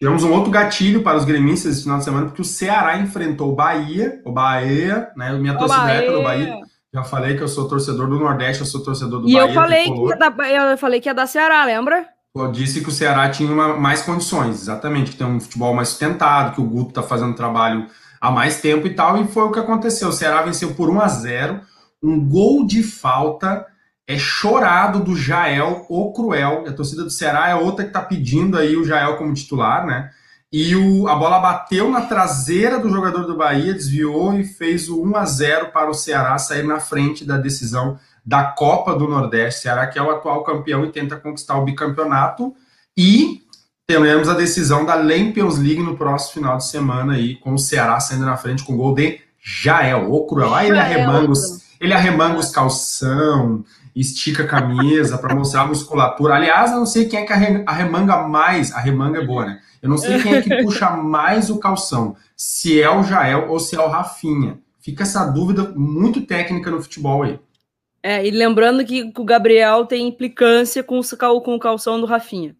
[0.00, 3.52] tivemos um outro gatilho para os gremistas esse final de semana, porque o Ceará enfrentou
[3.52, 5.34] o Bahia, o Bahia, né?
[5.34, 6.60] Minha torcida é do Bahia.
[6.94, 9.46] Já falei que eu sou torcedor do Nordeste, eu sou torcedor do e Bahia.
[9.46, 12.06] E eu falei que, ia da, eu falei que ia da Ceará, lembra?
[12.34, 15.88] Eu disse que o Ceará tinha uma, mais condições, exatamente, que tem um futebol mais
[15.88, 17.86] sustentado, que o Guto está fazendo trabalho
[18.18, 20.08] há mais tempo e tal, e foi o que aconteceu.
[20.08, 21.71] O Ceará venceu por 1 a 0
[22.02, 23.66] um gol de falta
[24.06, 26.64] é chorado do Jael, o Cruel.
[26.66, 30.10] A torcida do Ceará é outra que está pedindo aí o Jael como titular, né?
[30.52, 35.02] E o, a bola bateu na traseira do jogador do Bahia, desviou e fez o
[35.02, 39.62] 1 a 0 para o Ceará sair na frente da decisão da Copa do Nordeste.
[39.62, 42.54] Ceará que é o atual campeão e tenta conquistar o bicampeonato.
[42.94, 43.40] E
[43.86, 47.98] teremos a decisão da Lampions League no próximo final de semana aí, com o Ceará
[47.98, 50.54] saindo na frente com o gol de Jael, o Cruel.
[50.54, 53.64] Aí ele arremanga os ele arremanga os calção,
[53.94, 56.36] estica a camisa para mostrar a musculatura.
[56.36, 57.32] Aliás, eu não sei quem é que
[57.66, 58.72] arremanga mais.
[58.72, 59.60] A remanga é boa, né?
[59.82, 62.14] Eu não sei quem é que puxa mais o calção.
[62.36, 64.60] Se é o Jael ou se é o Rafinha.
[64.78, 67.40] Fica essa dúvida muito técnica no futebol aí.
[68.00, 72.54] É, e lembrando que o Gabriel tem implicância com o calção do Rafinha.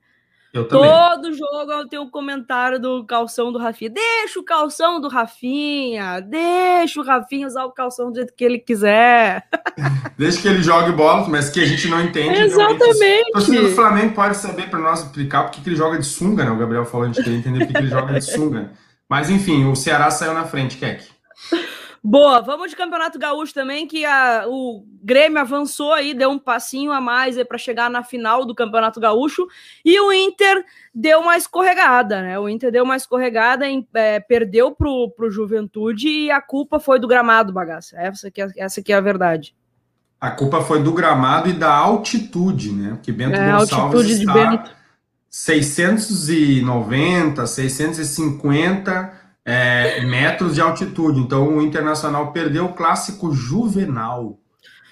[0.53, 0.91] Eu também.
[0.91, 3.91] Todo jogo tenho um comentário do calção do Rafinha.
[3.91, 6.21] Deixa o calção do Rafinha.
[6.21, 9.49] Deixa o Rafinha usar o calção do jeito que ele quiser.
[10.19, 12.39] Deixa que ele jogue bola, mas que a gente não entende.
[12.39, 13.31] Exatamente.
[13.31, 16.45] O torcedor do Flamengo pode saber para nós explicar porque que ele joga de sunga,
[16.45, 16.51] né?
[16.51, 18.73] O Gabriel falou, a gente queria entender porque que ele joga de sunga.
[19.09, 21.05] Mas enfim, o Ceará saiu na frente, Keck.
[22.05, 26.91] Boa, vamos de Campeonato Gaúcho também, que a, o Grêmio avançou aí, deu um passinho
[26.91, 29.47] a mais para chegar na final do Campeonato Gaúcho,
[29.85, 32.37] e o Inter deu uma escorregada, né?
[32.41, 36.99] O Inter deu uma escorregada, em, é, perdeu pro, pro Juventude e a culpa foi
[36.99, 37.97] do gramado, bagaça.
[37.97, 39.55] Essa aqui, é, essa é a verdade.
[40.21, 42.99] A culpa foi do gramado e da altitude, né?
[43.01, 44.73] Que Bento é, Gonçalves altitude está de Bento.
[45.31, 51.21] 690, 650 é, metros de altitude.
[51.21, 54.39] Então o Internacional perdeu o clássico juvenal.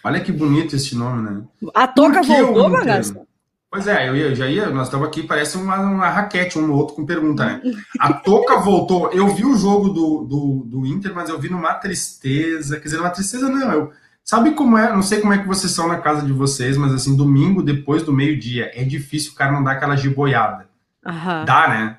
[0.02, 1.42] Olha que bonito esse nome, né?
[1.74, 3.30] A toca voltou, Bagaça?
[3.70, 6.74] Pois é, eu, ia, já ia, nós estamos aqui, parece uma, uma raquete, um no
[6.74, 7.62] outro com pergunta, né?
[8.00, 9.12] A Toca voltou.
[9.12, 12.78] Eu vi o jogo do, do, do Inter, mas eu vi numa tristeza.
[12.78, 13.72] Quer dizer, numa tristeza não.
[13.72, 13.92] Eu,
[14.24, 14.92] sabe como é?
[14.92, 18.02] Não sei como é que vocês são na casa de vocês, mas assim, domingo, depois
[18.02, 20.68] do meio-dia, é difícil o cara não dar aquela giboiada.
[21.06, 21.44] Uhum.
[21.44, 21.98] Dá, né?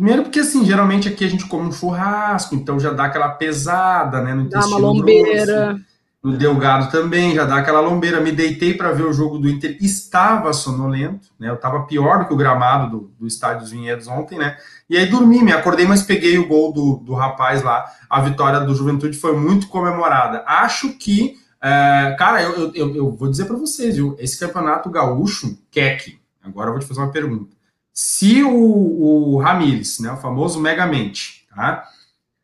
[0.00, 4.22] Primeiro porque, assim, geralmente aqui a gente come um churrasco, então já dá aquela pesada,
[4.22, 4.32] né?
[4.32, 5.74] No dá uma lombeira.
[5.74, 5.84] Grosso.
[6.24, 8.18] No Delgado também, já dá aquela lombeira.
[8.18, 11.50] Me deitei para ver o jogo do Inter, estava sonolento, né?
[11.50, 14.56] Eu estava pior do que o gramado do, do Estádio dos Vinhedos ontem, né?
[14.88, 17.84] E aí dormi, me acordei, mas peguei o gol do, do rapaz lá.
[18.08, 20.42] A vitória do Juventude foi muito comemorada.
[20.46, 24.16] Acho que, é, cara, eu, eu, eu, vou dizer para vocês, viu?
[24.18, 27.59] Esse campeonato gaúcho, Keck, agora eu vou te fazer uma pergunta.
[28.02, 31.86] Se o, o Ramires, né, o famoso Megamente, tá?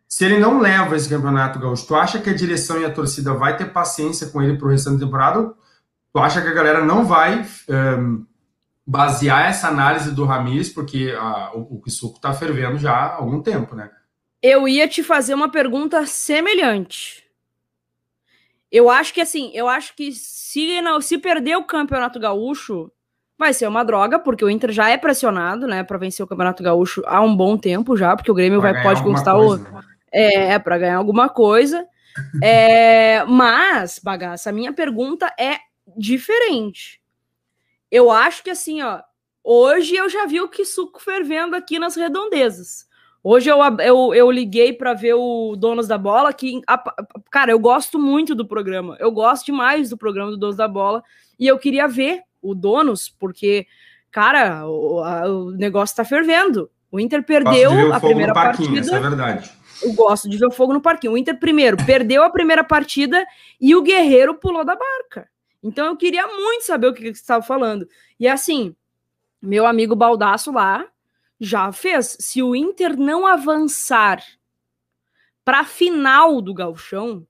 [0.07, 3.33] Se ele não leva esse campeonato gaúcho, tu acha que a direção e a torcida
[3.33, 5.55] vai ter paciência com ele pro restante da temporada?
[6.13, 8.27] Tu acha que a galera não vai um,
[8.87, 13.41] basear essa análise do Ramires, porque a, o, o suco tá fervendo já há algum
[13.41, 13.91] tempo, né?
[14.43, 17.25] Eu ia te fazer uma pergunta semelhante.
[18.71, 22.93] Eu acho que assim, eu acho que se não, se perder o campeonato gaúcho,
[23.39, 26.63] vai ser uma droga, porque o Inter já é pressionado, né, para vencer o campeonato
[26.63, 29.81] gaúcho há um bom tempo já, porque o Grêmio vai pode conquistar coisa, o né?
[30.11, 31.87] É, é para ganhar alguma coisa.
[32.43, 35.59] É, mas, bagaça, a minha pergunta é
[35.97, 37.01] diferente.
[37.91, 39.01] Eu acho que assim, ó,
[39.45, 42.87] hoje eu já vi o que suco fervendo aqui nas redondezas.
[43.23, 46.61] Hoje eu, eu, eu liguei para ver o Donos da Bola, que,
[47.31, 48.97] cara, eu gosto muito do programa.
[49.01, 51.03] Eu gosto demais do programa do Donos da Bola.
[51.39, 53.67] E eu queria ver o Donos, porque,
[54.11, 56.71] cara, o, a, o negócio tá fervendo.
[56.91, 58.81] O Inter perdeu a primeira partida.
[58.81, 59.51] Isso é verdade.
[59.83, 61.13] Eu gosto de ver o fogo no parquinho.
[61.13, 63.27] O Inter, primeiro, perdeu a primeira partida
[63.61, 65.29] e o Guerreiro pulou da barca.
[65.63, 67.89] Então eu queria muito saber o que, que você estava falando.
[68.19, 68.75] E assim,
[69.43, 70.87] meu amigo Baldaço lá
[71.39, 72.17] já fez.
[72.21, 74.23] Se o Inter não avançar
[75.45, 77.27] para a final do Galchão,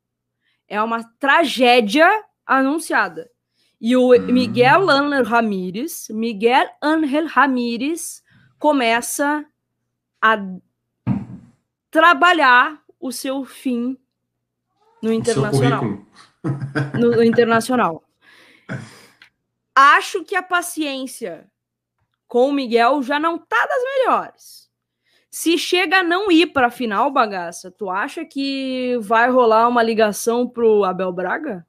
[0.68, 2.08] é uma tragédia
[2.46, 3.30] anunciada.
[3.80, 4.26] E o hum.
[4.32, 8.22] Miguel Angel Ramírez, Miguel Angel Ramírez
[8.58, 9.44] começa
[10.20, 10.38] a
[11.90, 13.98] trabalhar o seu fim
[15.02, 15.82] no internacional.
[16.94, 18.04] No, no internacional.
[19.74, 21.50] Acho que a paciência
[22.28, 24.70] com o Miguel já não tá das melhores.
[25.28, 29.82] Se chega a não ir para a final, bagaça, tu acha que vai rolar uma
[29.82, 31.66] ligação pro Abel Braga?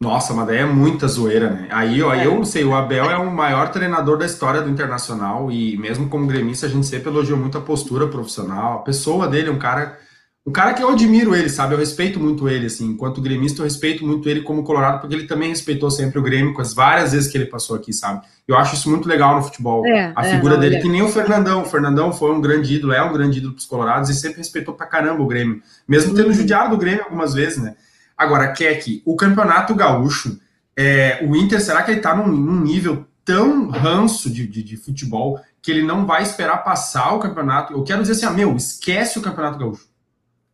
[0.00, 1.66] Nossa, mas daí é muita zoeira, né?
[1.70, 2.24] Aí, ó, é.
[2.24, 6.08] eu não sei, o Abel é o maior treinador da história do Internacional e mesmo
[6.08, 9.98] como gremista a gente sempre elogiou muito a postura profissional, a pessoa dele, um cara,
[10.46, 11.74] um cara que eu admiro ele, sabe?
[11.74, 15.26] Eu respeito muito ele, assim, enquanto gremista eu respeito muito ele como colorado, porque ele
[15.26, 18.24] também respeitou sempre o Grêmio com as várias vezes que ele passou aqui, sabe?
[18.46, 19.84] Eu acho isso muito legal no futebol.
[19.84, 20.80] É, a é, figura não, dele, é.
[20.80, 21.62] que nem o Fernandão.
[21.62, 24.74] O Fernandão foi um grande ídolo, é um grande ídolo pros colorados e sempre respeitou
[24.74, 26.34] pra caramba o Grêmio, mesmo tendo uhum.
[26.34, 27.74] judiado do Grêmio algumas vezes, né?
[28.18, 30.40] Agora, Keck, o Campeonato Gaúcho,
[30.76, 34.76] é, o Inter, será que ele está num, num, nível tão ranço de, de, de,
[34.76, 37.72] futebol que ele não vai esperar passar o campeonato?
[37.72, 39.86] Eu quero dizer assim, ah, meu, esquece o Campeonato Gaúcho.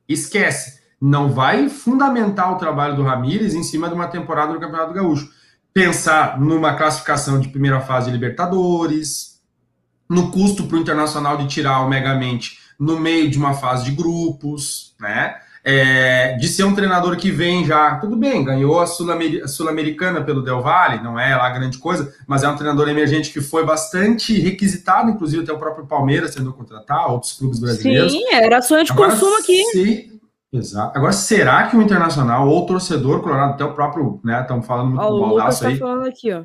[0.07, 0.83] Esquece.
[1.01, 5.31] Não vai fundamentar o trabalho do Ramires em cima de uma temporada do Campeonato Gaúcho.
[5.73, 9.41] Pensar numa classificação de primeira fase de Libertadores,
[10.09, 13.93] no custo para o Internacional de tirar o Megamente no meio de uma fase de
[13.93, 15.37] grupos, né?
[15.65, 20.61] É, de ser um treinador que vem já, tudo bem, ganhou a Sul-Americana pelo Del
[20.61, 25.11] Valle, não é lá grande coisa, mas é um treinador emergente que foi bastante requisitado,
[25.11, 28.13] inclusive até o próprio Palmeiras sendo contratar, outros clubes brasileiros.
[28.13, 29.65] Sim, era sonho de Agora, consumo aqui.
[29.65, 30.21] Se,
[30.53, 30.99] exato.
[30.99, 34.91] Agora, será que o Internacional ou o torcedor colorado, até o próprio, né, estamos falando
[34.91, 35.79] muito do Baldaço tá aí.
[35.79, 36.43] falando aqui, ó.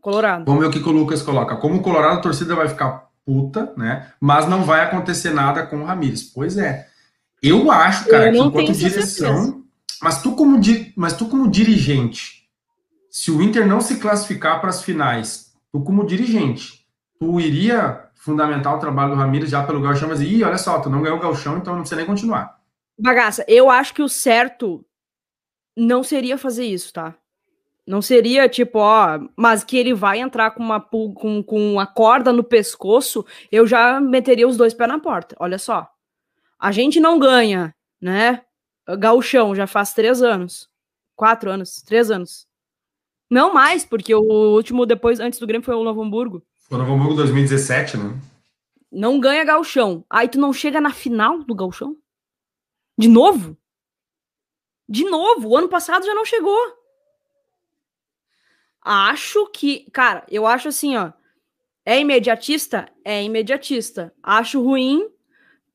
[0.00, 0.44] Colorado.
[0.44, 1.56] Vamos ver o que, que o Lucas coloca.
[1.56, 4.08] Como o Colorado, a torcida vai ficar puta, né?
[4.20, 6.22] Mas não vai acontecer nada com o Ramires.
[6.22, 6.86] Pois é.
[7.44, 9.62] Eu acho, cara, eu que enquanto direção.
[10.02, 10.58] Mas tu, como,
[10.96, 12.48] mas tu, como dirigente,
[13.10, 16.86] se o Inter não se classificar para as finais, tu, como dirigente,
[17.18, 20.88] tu iria fundamentar o trabalho do Ramires já pelo Galchão, mas ih, olha só, tu
[20.88, 22.58] não ganhou o Galchão, então não precisa nem continuar.
[22.98, 24.84] Bagaça, eu acho que o certo
[25.76, 27.14] não seria fazer isso, tá?
[27.86, 32.32] Não seria tipo, ó, mas que ele vai entrar com uma, com, com uma corda
[32.32, 35.36] no pescoço, eu já meteria os dois pés na porta.
[35.38, 35.93] Olha só.
[36.64, 38.42] A gente não ganha, né?
[38.98, 40.66] Gauchão já faz três anos.
[41.14, 42.48] Quatro anos, três anos.
[43.28, 44.22] Não mais, porque o
[44.54, 46.42] último depois, antes do Grêmio, foi o Novo Hamburgo.
[46.60, 48.18] Foi o Novo Hamburgo 2017, né?
[48.90, 50.06] Não ganha gauchão.
[50.08, 51.98] Aí tu não chega na final do gauchão?
[52.96, 53.58] De novo?
[54.88, 55.50] De novo.
[55.50, 56.58] O ano passado já não chegou.
[58.80, 61.12] Acho que, cara, eu acho assim, ó.
[61.84, 62.90] É imediatista?
[63.04, 64.14] É imediatista.
[64.22, 65.13] Acho ruim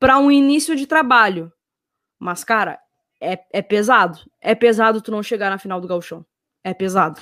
[0.00, 1.52] para um início de trabalho.
[2.18, 2.78] Mas, cara,
[3.20, 4.18] é, é pesado.
[4.40, 6.24] É pesado tu não chegar na final do Gauchão.
[6.64, 7.20] É pesado.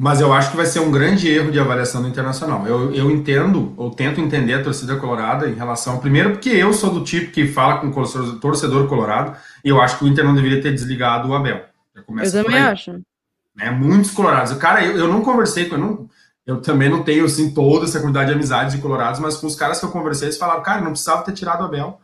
[0.00, 2.64] Mas eu acho que vai ser um grande erro de avaliação do Internacional.
[2.64, 5.98] Eu, eu entendo, ou tento entender a torcida colorada em relação.
[5.98, 9.98] Primeiro, porque eu sou do tipo que fala com o torcedor colorado, e eu acho
[9.98, 11.64] que o Inter não deveria ter desligado o Abel.
[11.96, 12.92] eu também acho.
[13.56, 13.72] Né?
[13.72, 14.52] Muitos colorados.
[14.54, 15.74] Cara, eu, eu não conversei com.
[15.74, 16.08] Eu, não,
[16.48, 19.54] eu também não tenho assim, toda essa comunidade de amizades de colorados, mas com os
[19.54, 22.00] caras que eu conversei, eles falaram, cara, não precisava ter tirado o Abel.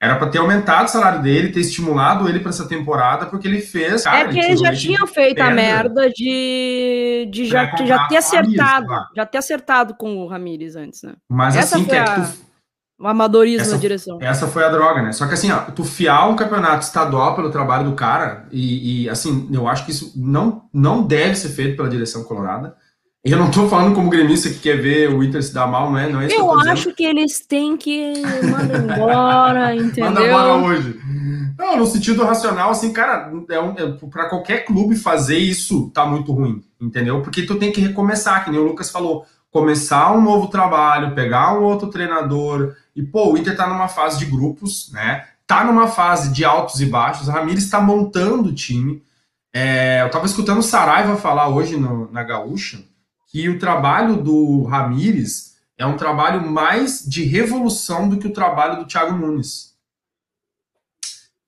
[0.00, 3.60] Era para ter aumentado o salário dele, ter estimulado ele para essa temporada, porque ele
[3.60, 4.04] fez.
[4.04, 8.86] Cara, é que eles já tinham feito a merda de, de já, já ter acertado,
[8.86, 11.14] Ramires, já ter acertado com o Ramires antes, né?
[11.28, 12.20] Mas essa assim, que é a...
[12.20, 12.38] tu...
[13.00, 14.18] o amadorismo essa, na direção.
[14.22, 15.10] Essa foi a droga, né?
[15.10, 19.10] Só que assim, ó, tu fiar um campeonato estadual pelo trabalho do cara, e, e
[19.10, 22.76] assim, eu acho que isso não, não deve ser feito pela direção colorada.
[23.30, 25.98] Eu não estou falando como gremista que quer ver o Inter se dar mal, não
[25.98, 26.08] é?
[26.08, 30.04] Não é isso eu eu acho que eles têm que mandar embora, entendeu?
[30.06, 30.98] Manda embora hoje.
[31.58, 36.06] Não, no sentido racional, assim, cara, é um, é, para qualquer clube fazer isso tá
[36.06, 37.20] muito ruim, entendeu?
[37.20, 41.52] Porque tu tem que recomeçar, que nem o Lucas falou, começar um novo trabalho, pegar
[41.58, 42.74] um outro treinador.
[42.96, 45.26] E, pô, o Inter tá numa fase de grupos, né?
[45.46, 47.28] Tá numa fase de altos e baixos.
[47.28, 49.02] O Ramires está montando o time.
[49.52, 52.78] É, eu tava escutando o Saraiva falar hoje no, na Gaúcha
[53.28, 58.78] que o trabalho do Ramires é um trabalho mais de revolução do que o trabalho
[58.78, 59.76] do Thiago Nunes.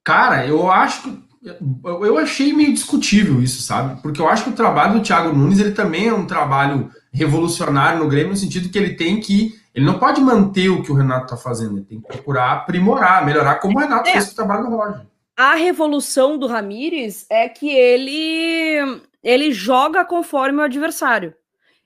[0.05, 4.01] Cara, eu acho que eu achei meio discutível isso, sabe?
[4.03, 7.99] Porque eu acho que o trabalho do Thiago Nunes ele também é um trabalho revolucionário
[7.99, 9.59] no Grêmio, no sentido que ele tem que.
[9.75, 13.25] Ele não pode manter o que o Renato está fazendo, ele tem que procurar aprimorar,
[13.25, 14.13] melhorar, como o Renato é.
[14.13, 15.07] fez o trabalho do Roger.
[15.37, 21.35] A revolução do Ramires é que ele ele joga conforme o adversário.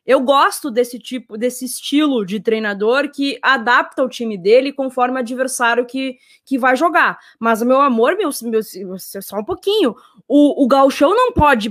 [0.07, 5.21] Eu gosto desse tipo, desse estilo de treinador que adapta o time dele conforme o
[5.21, 7.19] adversário que, que vai jogar.
[7.39, 8.63] Mas, meu amor, meu, meu,
[8.99, 9.95] só um pouquinho.
[10.29, 11.71] O, o Galchão não pode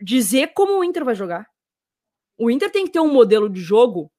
[0.00, 1.46] dizer como o Inter vai jogar.
[2.38, 4.10] O Inter tem que ter um modelo de jogo.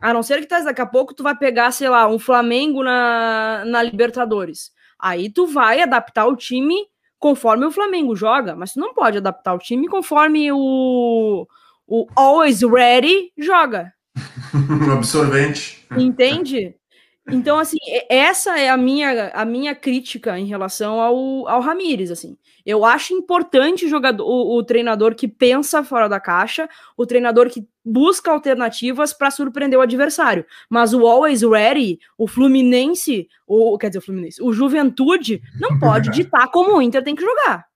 [0.00, 2.82] A não ser que tá, daqui a pouco tu vai pegar, sei lá, um Flamengo
[2.82, 4.72] na, na Libertadores.
[4.98, 6.84] Aí tu vai adaptar o time
[7.16, 11.46] conforme o Flamengo joga, mas tu não pode adaptar o time conforme o
[11.86, 13.92] o always ready joga.
[14.92, 15.86] Absorvente.
[15.96, 16.74] Entende?
[17.30, 17.78] Então, assim,
[18.08, 22.36] essa é a minha, a minha crítica em relação ao, ao Ramires, assim.
[22.66, 27.48] Eu acho importante o, jogador, o, o treinador que pensa fora da caixa, o treinador
[27.48, 30.44] que busca alternativas para surpreender o adversário.
[30.68, 36.10] Mas o Always Ready, o Fluminense, o, quer dizer, o Fluminense, o Juventude, não pode
[36.10, 37.66] ditar como o Inter tem que jogar.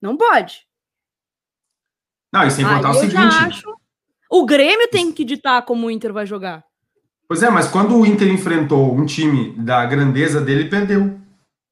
[0.00, 0.66] Não pode.
[2.32, 3.16] Não, e sem contar o seguinte.
[3.16, 3.68] Acho...
[4.30, 6.64] O Grêmio tem que ditar como o Inter vai jogar.
[7.28, 11.18] Pois é, mas quando o Inter enfrentou um time da grandeza dele, ele perdeu.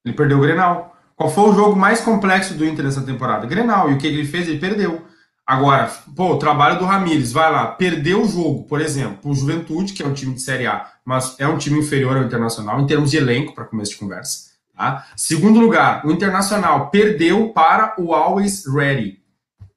[0.04, 0.96] Ele perdeu o Grenal.
[1.16, 3.46] Qual foi o jogo mais complexo do Inter nessa temporada?
[3.46, 3.90] Grenal.
[3.90, 4.48] E o que ele fez?
[4.48, 5.02] Ele perdeu.
[5.46, 9.92] Agora, pô, o trabalho do Ramires, vai lá, perdeu o jogo, por exemplo, o Juventude,
[9.92, 12.86] que é um time de Série A, mas é um time inferior ao Internacional em
[12.86, 14.50] termos de elenco, para começo de conversa.
[14.76, 15.06] Tá?
[15.16, 19.19] Segundo lugar, o Internacional perdeu para o Always Ready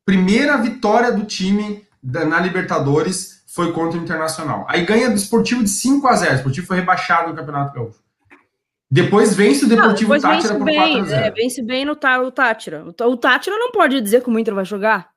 [0.06, 4.66] primeira vitória do time na Libertadores foi contra o Internacional.
[4.68, 8.04] Aí ganha do Esportivo de 5 a 0 O Esportivo foi rebaixado no Campeonato Gaúcho.
[8.90, 12.32] Depois vence o Deportivo não, Tátira por 4 a 0 é, Vence bem no o
[12.32, 12.86] Tátira.
[12.86, 15.14] O Tátira não pode dizer como o Inter vai jogar.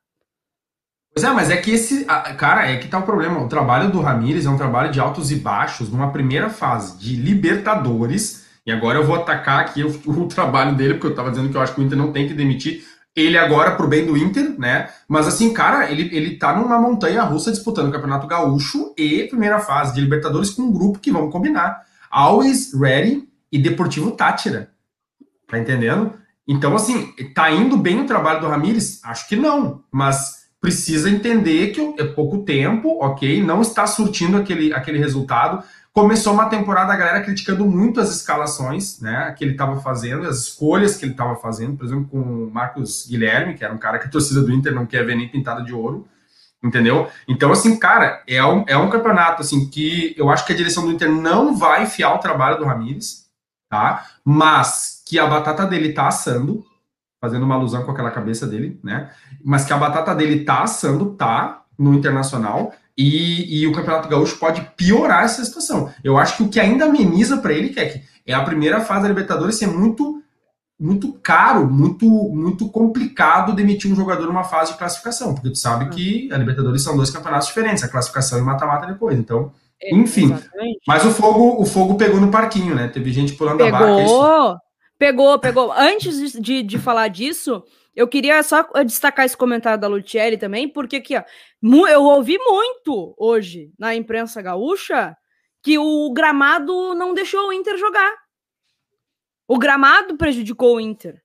[1.13, 2.05] Pois é, mas é que esse.
[2.05, 3.43] Cara, é que tá o problema.
[3.43, 7.15] O trabalho do Ramires é um trabalho de altos e baixos numa primeira fase de
[7.15, 8.45] Libertadores.
[8.65, 11.57] E agora eu vou atacar aqui o, o trabalho dele, porque eu tava dizendo que
[11.57, 12.85] eu acho que o Inter não tem que demitir
[13.17, 14.89] ele agora pro bem do Inter, né?
[15.07, 19.59] Mas assim, cara, ele, ele tá numa montanha russa disputando o Campeonato Gaúcho e primeira
[19.59, 21.81] fase de Libertadores com um grupo que vamos combinar.
[22.11, 24.69] Always Ready e Deportivo Tátira.
[25.47, 26.13] Tá entendendo?
[26.47, 29.01] Então, assim, tá indo bem o trabalho do Ramires?
[29.03, 33.43] Acho que não, mas precisa entender que é pouco tempo, ok?
[33.43, 35.63] Não está surtindo aquele, aquele resultado.
[35.97, 40.41] Começou uma temporada a galera criticando muito as escalações, né, que ele estava fazendo, as
[40.41, 43.97] escolhas que ele estava fazendo, por exemplo, com o Marcos Guilherme, que era um cara
[43.97, 46.07] que a torcida do Inter não quer ver nem pintado de ouro,
[46.63, 47.09] entendeu?
[47.27, 50.85] Então, assim, cara, é um, é um campeonato, assim, que eu acho que a direção
[50.85, 53.25] do Inter não vai enfiar o trabalho do Ramires,
[53.67, 54.05] tá?
[54.23, 56.63] Mas que a batata dele tá assando,
[57.19, 59.09] fazendo uma alusão com aquela cabeça dele, né?
[59.43, 64.37] Mas que a batata dele tá assando, tá, no Internacional, e, e, o Campeonato Gaúcho
[64.37, 65.93] pode piorar essa situação.
[66.03, 68.81] Eu acho que o que ainda ameniza para ele, que é, que é a primeira
[68.81, 70.23] fase da Libertadores ser muito
[70.79, 75.85] muito caro, muito muito complicado demitir um jogador numa fase de classificação, porque tu sabe
[75.85, 75.89] é.
[75.89, 79.17] que a Libertadores são dois campeonatos diferentes, a classificação e mata-mata depois.
[79.17, 80.33] Então, é, enfim.
[80.33, 80.79] Exatamente.
[80.87, 82.87] Mas o fogo o fogo pegou no parquinho, né?
[82.87, 84.61] Teve gente pulando pegou, a barca.
[84.97, 85.71] Pegou, pegou.
[85.71, 87.63] Antes de, de falar disso,
[87.97, 91.23] Eu queria só destacar esse comentário da Lutieri também, porque aqui, ó,
[91.89, 95.17] eu ouvi muito hoje na imprensa gaúcha
[95.63, 98.15] que o gramado não deixou o Inter jogar.
[99.47, 101.19] O gramado prejudicou o Inter.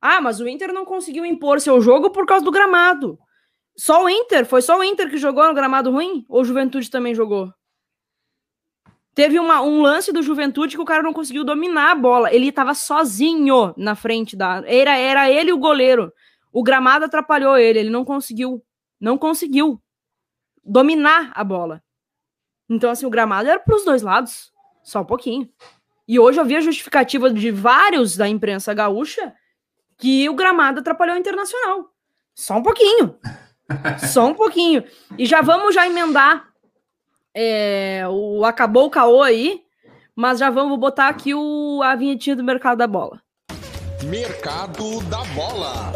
[0.00, 3.18] Ah, mas o Inter não conseguiu impor seu jogo por causa do gramado.
[3.76, 4.46] Só o Inter?
[4.46, 6.24] Foi só o Inter que jogou no gramado ruim?
[6.30, 7.52] Ou o Juventude também jogou?
[9.14, 12.34] Teve uma, um lance do Juventude que o cara não conseguiu dominar a bola.
[12.34, 14.62] Ele estava sozinho na frente da.
[14.66, 16.12] Era, era ele o goleiro.
[16.52, 17.78] O gramado atrapalhou ele.
[17.78, 18.62] Ele não conseguiu.
[19.00, 19.80] Não conseguiu
[20.64, 21.82] dominar a bola.
[22.68, 24.52] Então, assim, o gramado era para os dois lados.
[24.82, 25.48] Só um pouquinho.
[26.08, 29.32] E hoje eu vi a justificativa de vários da imprensa gaúcha
[29.96, 31.90] que o gramado atrapalhou o internacional.
[32.34, 33.16] Só um pouquinho.
[34.12, 34.84] Só um pouquinho.
[35.16, 36.52] E já vamos já emendar
[37.34, 39.62] é, o acabou o caô aí,
[40.14, 43.20] mas já vamos botar aqui o, a vinhetinha do mercado da bola.
[44.04, 45.92] Mercado da bola.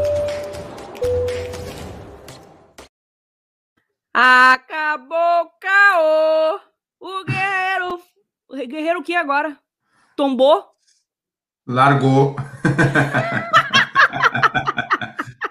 [4.12, 6.61] Acabou o caô.
[7.01, 8.03] O guerreiro.
[8.49, 9.57] O guerreiro o que agora?
[10.16, 10.64] Tombou?
[11.66, 12.34] Largou.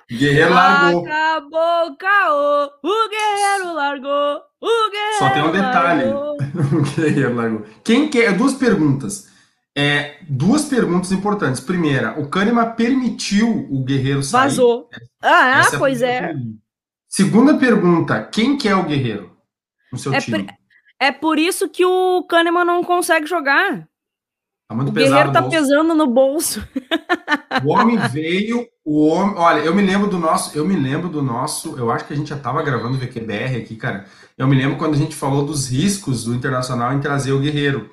[0.09, 1.05] Guerreiro largou.
[1.05, 2.71] Acabou o caô.
[2.83, 4.41] O guerreiro largou.
[5.19, 6.05] Só tem um detalhe.
[6.11, 7.65] o guerreiro largou.
[7.83, 8.35] Quem quer?
[8.37, 9.29] Duas perguntas.
[9.75, 11.61] É, duas perguntas importantes.
[11.61, 14.41] Primeira, o Kahneman permitiu o guerreiro sair?
[14.41, 14.89] Vazou.
[15.21, 16.21] Ah, é pois é.
[16.27, 16.67] Pergunta.
[17.07, 19.35] Segunda pergunta, quem quer o guerreiro
[19.91, 20.43] no seu é time?
[20.43, 20.53] Por,
[20.99, 23.87] é por isso que o Kahneman não consegue jogar.
[24.67, 26.67] Tá muito o pesado guerreiro tá pesando no bolso.
[27.63, 29.35] O homem veio, o homem.
[29.37, 30.57] Olha, eu me lembro do nosso.
[30.57, 31.77] Eu me lembro do nosso.
[31.77, 34.05] Eu acho que a gente já tava gravando o VQBR aqui, cara.
[34.37, 37.89] Eu me lembro quando a gente falou dos riscos do Internacional em trazer o Guerreiro,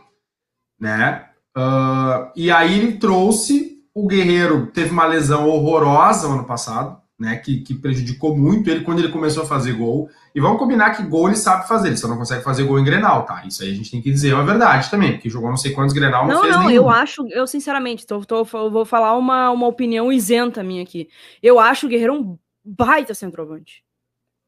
[0.81, 1.27] né?
[1.57, 7.37] Uh, e aí ele trouxe o Guerreiro, teve uma lesão horrorosa no ano passado, né?
[7.37, 10.09] Que, que prejudicou muito ele quando ele começou a fazer gol.
[10.35, 12.85] E vamos combinar que gol ele sabe fazer, ele só não consegue fazer gol em
[12.85, 13.45] Grenal, tá?
[13.47, 15.73] Isso aí a gente tem que dizer é uma verdade também, porque jogou não sei
[15.73, 19.17] quantos Grenal, não, não fez Não, não, eu acho, eu sinceramente, tô, tô, vou falar
[19.17, 21.09] uma, uma opinião isenta minha aqui.
[21.43, 23.85] Eu acho o Guerreiro um baita centroavante.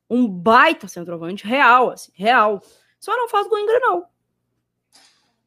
[0.09, 2.61] Um baita centroavante, real, assim, real.
[2.99, 4.11] Só não faz gol em Grenal.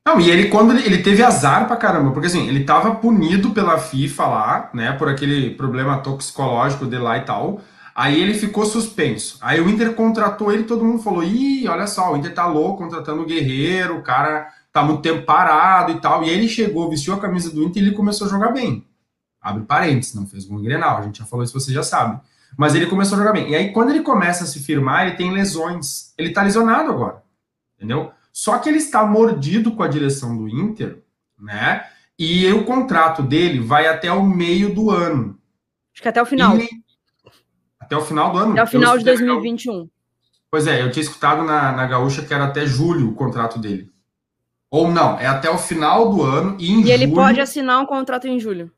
[0.08, 3.78] Não, e ele, quando ele, teve azar pra caramba, porque assim, ele tava punido pela
[3.78, 7.62] FIFA lá, né, por aquele problema toxicológico dele lá e tal,
[8.00, 9.38] Aí ele ficou suspenso.
[9.41, 12.78] Aí o Inter contratou ele, todo mundo falou: ih, olha só, o Inter tá louco
[12.78, 16.24] contratando o Guerreiro, o cara tá muito tempo parado e tal.
[16.24, 18.88] E ele chegou, vestiu a camisa do Inter e ele começou a jogar bem.
[19.41, 22.22] Abre parênteses, não fez um Grenal, a gente já falou isso, você já sabe.
[22.58, 23.50] Mas ele começou a jogar bem.
[23.50, 26.14] E aí, quando ele começa a se firmar, ele tem lesões.
[26.18, 27.22] Ele tá lesionado agora.
[27.76, 28.14] Entendeu?
[28.32, 31.01] Só que ele está mordido com a direção do Inter,
[31.39, 31.86] né?
[32.17, 35.39] E o contrato dele vai até o meio do ano.
[35.93, 36.57] Acho que até o final.
[36.57, 36.67] E
[37.80, 38.51] até o final do ano.
[38.53, 39.89] Até o final de 2021.
[40.51, 43.91] Pois é, eu tinha escutado na, na Gaúcha que era até julho o contrato dele.
[44.71, 46.91] Ou não, é até o final do ano e em E julho...
[46.91, 48.71] ele pode assinar um contrato em julho.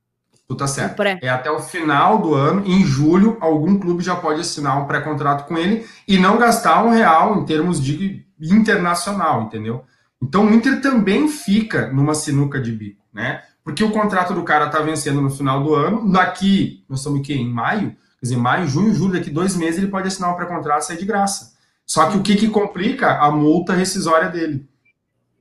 [0.48, 1.02] Tu tá certo.
[1.02, 5.48] É até o final do ano, em julho, algum clube já pode assinar um pré-contrato
[5.48, 9.84] com ele e não gastar um real em termos de internacional, entendeu?
[10.22, 13.44] Então o Inter também fica numa sinuca de bico, né?
[13.64, 17.34] Porque o contrato do cara tá vencendo no final do ano, daqui, nós estamos aqui
[17.34, 20.84] em maio, Quer dizer, maio, junho, julho, daqui dois meses ele pode assinar um pré-contrato
[20.84, 21.54] e sair de graça.
[21.88, 23.18] Só que o que, que complica?
[23.18, 24.70] A multa rescisória dele,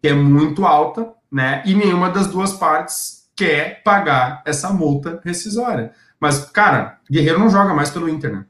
[0.01, 1.63] que é muito alta, né?
[1.67, 5.93] E nenhuma das duas partes quer pagar essa multa rescisória.
[6.19, 8.47] Mas, cara, Guerreiro não joga mais pelo Inter, né?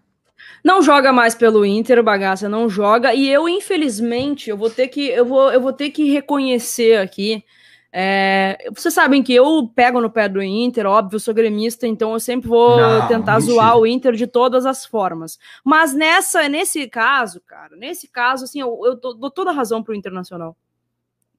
[0.65, 3.15] Não joga mais pelo Inter, o Bagaça não joga.
[3.15, 7.45] E eu, infelizmente, eu vou ter que, eu vou, eu vou ter que reconhecer aqui
[7.93, 12.13] é, vocês sabem que eu pego no pé do Inter, óbvio, eu sou gremista, então
[12.13, 13.55] eu sempre vou Não, tentar mentira.
[13.55, 15.39] zoar o Inter de todas as formas.
[15.65, 19.95] Mas nessa, nesse caso, cara, nesse caso, assim, eu, eu dou toda a razão pro
[19.95, 20.57] Internacional.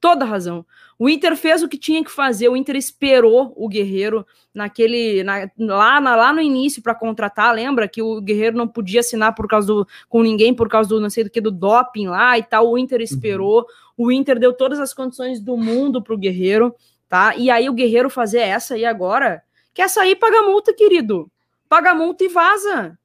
[0.02, 0.66] Toda razão.
[0.98, 5.48] O Inter fez o que tinha que fazer, o Inter esperou o Guerreiro naquele na,
[5.56, 9.46] lá, na, lá no início para contratar, lembra que o Guerreiro não podia assinar por
[9.46, 12.42] causa do com ninguém por causa do não sei do que do doping lá e
[12.42, 12.68] tal.
[12.68, 13.60] O Inter esperou.
[13.60, 14.06] Uhum.
[14.06, 16.74] O Inter deu todas as condições do mundo pro Guerreiro,
[17.08, 17.36] tá?
[17.36, 19.40] E aí o Guerreiro fazer essa aí agora,
[19.72, 21.30] quer sair, paga multa, querido.
[21.68, 22.98] Paga multa e vaza.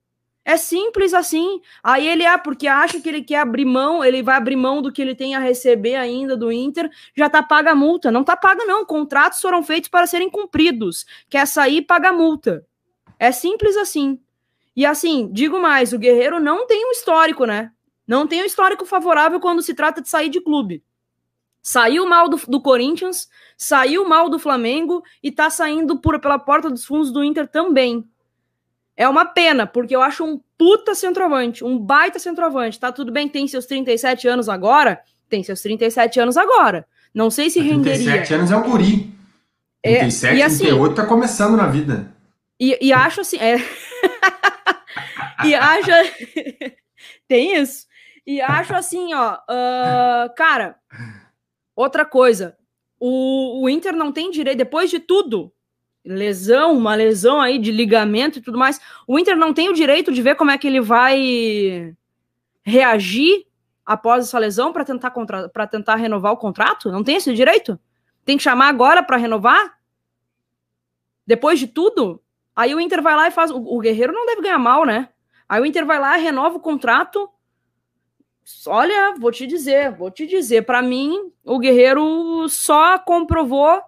[0.48, 1.60] É simples assim.
[1.84, 4.94] Aí ele, ah, porque acha que ele quer abrir mão, ele vai abrir mão do
[4.94, 8.10] que ele tem a receber ainda do Inter, já tá paga a multa.
[8.10, 8.86] Não tá paga, não.
[8.86, 11.06] Contratos foram feitos para serem cumpridos.
[11.30, 12.66] Quer sair, paga a multa.
[13.20, 14.22] É simples assim.
[14.74, 17.70] E assim, digo mais, o Guerreiro não tem um histórico, né?
[18.08, 20.82] Não tem um histórico favorável quando se trata de sair de clube.
[21.62, 23.28] Saiu mal do, do Corinthians,
[23.58, 28.10] saiu mal do Flamengo e tá saindo por, pela porta dos fundos do Inter também.
[28.98, 32.80] É uma pena, porque eu acho um puta centroavante, um baita centroavante.
[32.80, 35.00] Tá tudo bem, tem seus 37 anos agora?
[35.30, 36.84] Tem seus 37 anos agora.
[37.14, 38.12] Não sei se 37 renderia.
[38.14, 39.14] 37 anos é um guri.
[39.84, 42.12] 37, é, e assim, 38 tá começando na vida.
[42.60, 43.38] E, e acho assim.
[43.38, 43.58] É...
[45.46, 45.92] e acho.
[47.28, 47.86] tem isso.
[48.26, 49.36] E acho assim, ó.
[49.36, 50.76] Uh, cara,
[51.76, 52.58] outra coisa.
[53.00, 55.54] O, o Inter não tem direito, depois de tudo,
[56.08, 60.12] lesão, uma lesão aí de ligamento e tudo mais, o Inter não tem o direito
[60.12, 61.94] de ver como é que ele vai
[62.64, 63.46] reagir
[63.86, 65.12] após essa lesão para tentar
[65.54, 66.92] para tentar renovar o contrato?
[66.92, 67.80] Não tem esse direito?
[68.26, 69.78] Tem que chamar agora para renovar?
[71.26, 72.22] Depois de tudo?
[72.56, 73.52] Aí o Inter vai lá e faz.
[73.52, 75.10] O, o Guerreiro não deve ganhar mal, né?
[75.48, 77.30] Aí o Inter vai lá, renova o contrato.
[78.66, 80.66] Olha, vou te dizer, vou te dizer.
[80.66, 83.82] Para mim, o Guerreiro só comprovou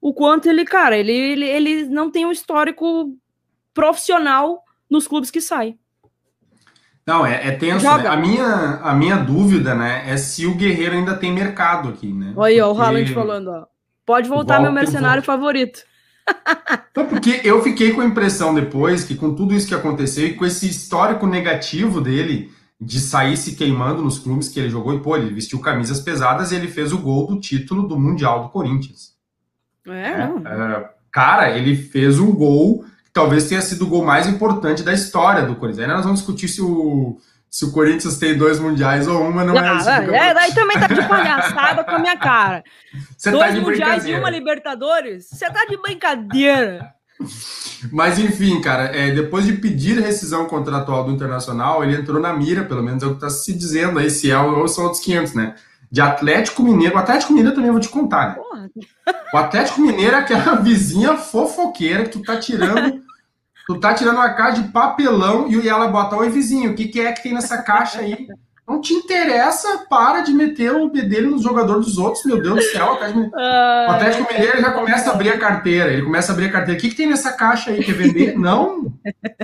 [0.00, 3.16] o quanto ele, cara, ele, ele, ele não tem um histórico
[3.74, 5.76] profissional nos clubes que sai.
[7.06, 7.84] Não, é, é tenso.
[7.84, 8.08] Né?
[8.08, 12.32] A, minha, a minha dúvida, né, é se o Guerreiro ainda tem mercado aqui, né?
[12.36, 13.66] Olha aí, ó, o Haaland falando, ó.
[14.04, 15.80] Pode voltar meu mercenário favorito.
[16.90, 20.34] Então, porque eu fiquei com a impressão depois que com tudo isso que aconteceu e
[20.34, 25.00] com esse histórico negativo dele de sair se queimando nos clubes que ele jogou e
[25.00, 28.48] pô, ele vestiu camisas pesadas e ele fez o gol do título do Mundial do
[28.48, 29.15] Corinthians.
[29.88, 34.82] É, é, cara, ele fez um gol que talvez tenha sido o gol mais importante
[34.82, 35.88] da história do Corinthians.
[35.88, 37.18] Aí nós vamos discutir se o,
[37.50, 39.88] se o Corinthians tem dois mundiais ou uma, não, é isso.
[39.88, 42.62] É, daí também tá de palhaçada com a minha cara.
[43.16, 45.28] Você tá dois tá mundiais e uma Libertadores?
[45.30, 46.96] Você tá de brincadeira.
[47.90, 52.64] Mas enfim, cara, é, depois de pedir rescisão contratual do Internacional, ele entrou na mira,
[52.64, 55.34] pelo menos é o que está se dizendo aí, se é ou são outros 500,
[55.34, 55.54] né?
[55.90, 56.96] De Atlético Mineiro.
[56.96, 58.34] O Atlético Mineiro também vou te contar, né?
[58.34, 58.70] Porra.
[59.32, 63.00] O Atlético Mineiro é aquela vizinha fofoqueira que tu tá tirando.
[63.66, 67.00] tu tá tirando uma caixa de papelão e ela bota: Oi, vizinho, o que, que
[67.00, 68.26] é que tem nessa caixa aí?
[68.68, 72.62] Não te interessa, para de meter o bedelho no jogador dos outros, meu Deus do
[72.62, 72.86] céu.
[72.86, 75.92] O Atlético, o Atlético Mineiro já começa a abrir a carteira.
[75.92, 76.76] Ele começa a abrir a carteira.
[76.76, 77.84] O que, que tem nessa caixa aí?
[77.84, 78.36] Quer vender?
[78.36, 78.92] Não,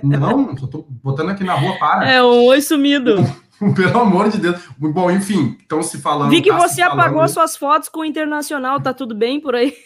[0.03, 2.11] não, tô botando aqui na rua, para.
[2.11, 3.25] É um oi sumido.
[3.75, 4.61] Pelo amor de Deus.
[4.77, 6.31] Bom, enfim, estão se falando.
[6.31, 9.75] Vi que tá você apagou suas fotos com o Internacional, tá tudo bem por aí?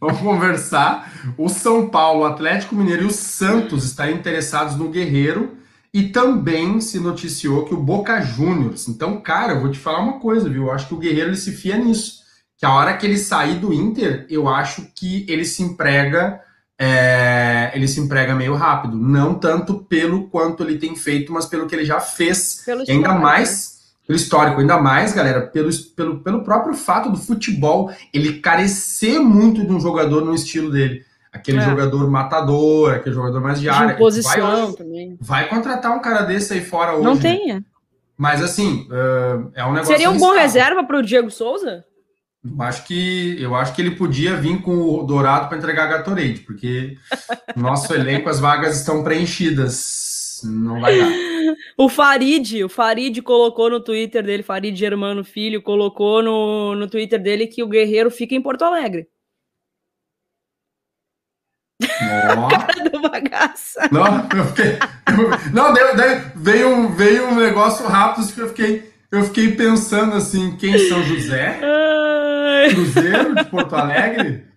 [0.00, 1.12] Vamos conversar.
[1.36, 5.58] O São Paulo, o Atlético Mineiro e o Santos estão interessados no Guerreiro
[5.94, 8.88] e também se noticiou que o Boca Juniors.
[8.88, 10.64] Então, cara, eu vou te falar uma coisa, viu?
[10.64, 12.22] Eu acho que o Guerreiro ele se fia nisso.
[12.56, 16.40] Que a hora que ele sair do Inter, eu acho que ele se emprega
[16.84, 18.96] é, ele se emprega meio rápido.
[18.96, 22.60] Não tanto pelo quanto ele tem feito, mas pelo que ele já fez.
[22.66, 23.82] Pelo ainda mais né?
[24.04, 29.64] pelo histórico, ainda mais, galera, pelo, pelo, pelo próprio fato do futebol ele carecer muito
[29.64, 31.04] de um jogador no estilo dele.
[31.32, 31.62] Aquele é.
[31.62, 33.96] jogador matador, aquele jogador mais de área.
[33.96, 35.16] Posição vai, também.
[35.20, 37.04] Vai contratar um cara desse aí fora hoje.
[37.04, 37.14] Não.
[37.14, 37.62] Né?
[38.18, 39.86] Mas assim, uh, é um negócio.
[39.86, 41.84] Seria um bom reserva para o Diego Souza?
[42.44, 45.98] Eu acho que eu acho que ele podia vir com o Dourado para entregar a
[45.98, 46.96] Gatorade, porque
[47.56, 50.40] nosso elenco as vagas estão preenchidas.
[50.44, 51.10] Não vai dar.
[51.76, 57.22] O Farid, o Farid colocou no Twitter dele, Farid Germano Filho, colocou no, no Twitter
[57.22, 59.06] dele que o Guerreiro fica em Porto Alegre.
[61.82, 63.02] Cara do.
[63.90, 64.78] Não, eu fiquei,
[65.08, 70.56] eu, não daí, veio, veio um negócio rápido que eu fiquei, eu fiquei pensando assim,
[70.56, 71.60] quem São José?
[72.70, 74.52] Cruzeiro de Porto Alegre?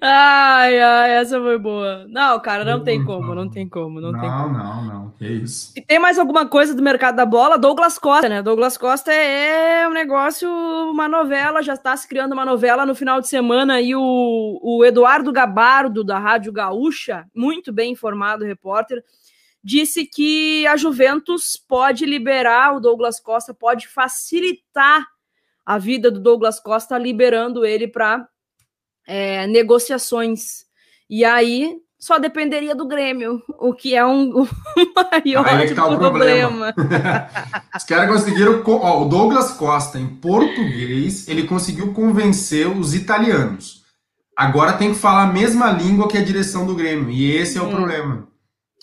[0.00, 2.06] Ai, ai, essa foi boa.
[2.08, 4.48] Não, cara, não tem como, não tem como, não, não tem como.
[4.48, 5.72] Não, não, que isso.
[5.76, 7.58] E tem mais alguma coisa do mercado da bola?
[7.58, 8.42] Douglas Costa, né?
[8.42, 13.20] Douglas Costa é um negócio, uma novela, já está se criando uma novela no final
[13.20, 19.02] de semana e o, o Eduardo Gabardo, da Rádio Gaúcha, muito bem informado repórter,
[19.62, 25.06] disse que a Juventus pode liberar o Douglas Costa, pode facilitar
[25.66, 28.26] a vida do Douglas Costa, liberando ele para
[29.06, 30.64] é, negociações.
[31.10, 34.48] E aí só dependeria do Grêmio, o que é um, um
[34.94, 36.72] maior aí é tá problema.
[36.72, 36.74] problema.
[37.74, 38.62] Os caras conseguiram.
[38.64, 43.84] Ó, o Douglas Costa, em português, ele conseguiu convencer os italianos.
[44.36, 47.10] Agora tem que falar a mesma língua que a direção do Grêmio.
[47.10, 47.74] E esse é o hum.
[47.74, 48.28] problema.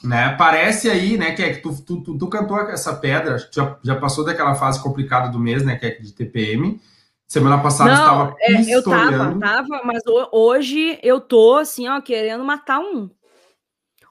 [0.04, 0.36] Né?
[0.38, 3.95] Parece aí, né, que é que tu, tu, tu, tu, cantou essa pedra, já, já
[3.95, 6.80] passou daquela fase complicada do mês, né, que é de TPM.
[7.26, 12.43] Semana passada Não, estava é, Eu tava, tava, mas hoje eu tô assim, ó, querendo
[12.43, 13.10] matar um.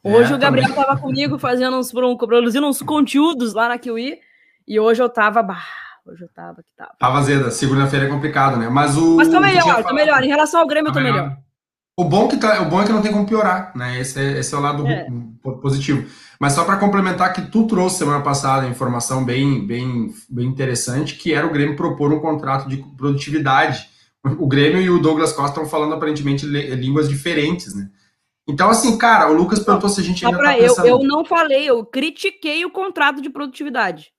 [0.02, 0.84] Hoje é, o Gabriel também.
[0.84, 4.18] tava comigo fazendo uns, produzindo uns conteúdos lá na Kiwi,
[4.66, 5.62] e hoje eu tava, bah,
[6.06, 6.94] hoje eu tava que tava.
[6.98, 8.68] Tava zeda, segunda-feira é complicado, né?
[8.68, 10.24] Mas o Mas tô melhor, tô melhor.
[10.24, 11.28] Em relação ao Grêmio, tá eu tô melhor.
[11.28, 11.51] melhor.
[11.96, 14.00] O bom, que tá, o bom é que não tem como piorar, né?
[14.00, 15.06] Esse é, esse é o lado é.
[15.60, 16.08] positivo.
[16.40, 21.34] Mas só para complementar que tu trouxe semana passada informação bem, bem, bem interessante, que
[21.34, 23.88] era o Grêmio propor um contrato de produtividade.
[24.38, 27.90] O Grêmio e o Douglas Costa estão falando aparentemente línguas diferentes, né?
[28.48, 30.86] Então, assim, cara, o Lucas perguntou se a gente ainda tá pensando...
[30.86, 34.10] eu, eu não falei, eu critiquei o contrato de produtividade.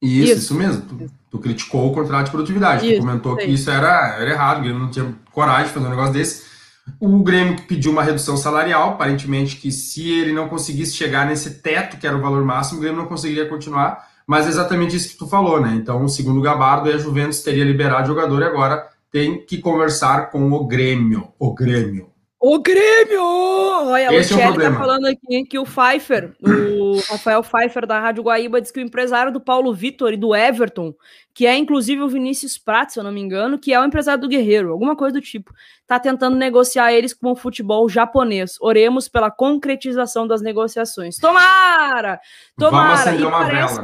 [0.00, 0.82] Isso, isso, isso mesmo.
[0.82, 2.86] Tu, tu, criticou o contrato de produtividade.
[2.86, 5.86] Isso, tu comentou que isso era, era errado, o Grêmio não tinha coragem de fazer
[5.86, 6.51] um negócio desse.
[7.00, 11.96] O Grêmio pediu uma redução salarial, aparentemente que se ele não conseguisse chegar nesse teto,
[11.96, 15.18] que era o valor máximo, o Grêmio não conseguiria continuar, mas é exatamente isso que
[15.18, 15.74] tu falou, né?
[15.74, 20.30] Então, segundo o Gabardo, a Juventus teria liberado o jogador e agora tem que conversar
[20.30, 21.28] com o Grêmio.
[21.38, 22.11] O Grêmio.
[22.44, 23.22] O Grêmio!
[23.22, 28.00] Olha, Esse o Chelly é tá falando aqui que o Pfeiffer, o Rafael Pfeiffer da
[28.00, 30.92] Rádio Guaíba, diz que o empresário do Paulo Vitor e do Everton,
[31.32, 34.20] que é inclusive o Vinícius Prats, se eu não me engano, que é o empresário
[34.20, 35.54] do Guerreiro, alguma coisa do tipo,
[35.86, 38.56] tá tentando negociar eles com o futebol japonês.
[38.60, 41.18] Oremos pela concretização das negociações.
[41.18, 42.20] Tomara!
[42.58, 43.14] Tomara!
[43.18, 43.80] Uma parece.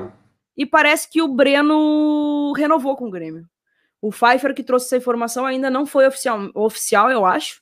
[0.56, 3.44] E parece que o Breno renovou com o Grêmio.
[4.02, 7.60] O Pfeiffer que trouxe essa informação ainda não foi oficial, oficial eu acho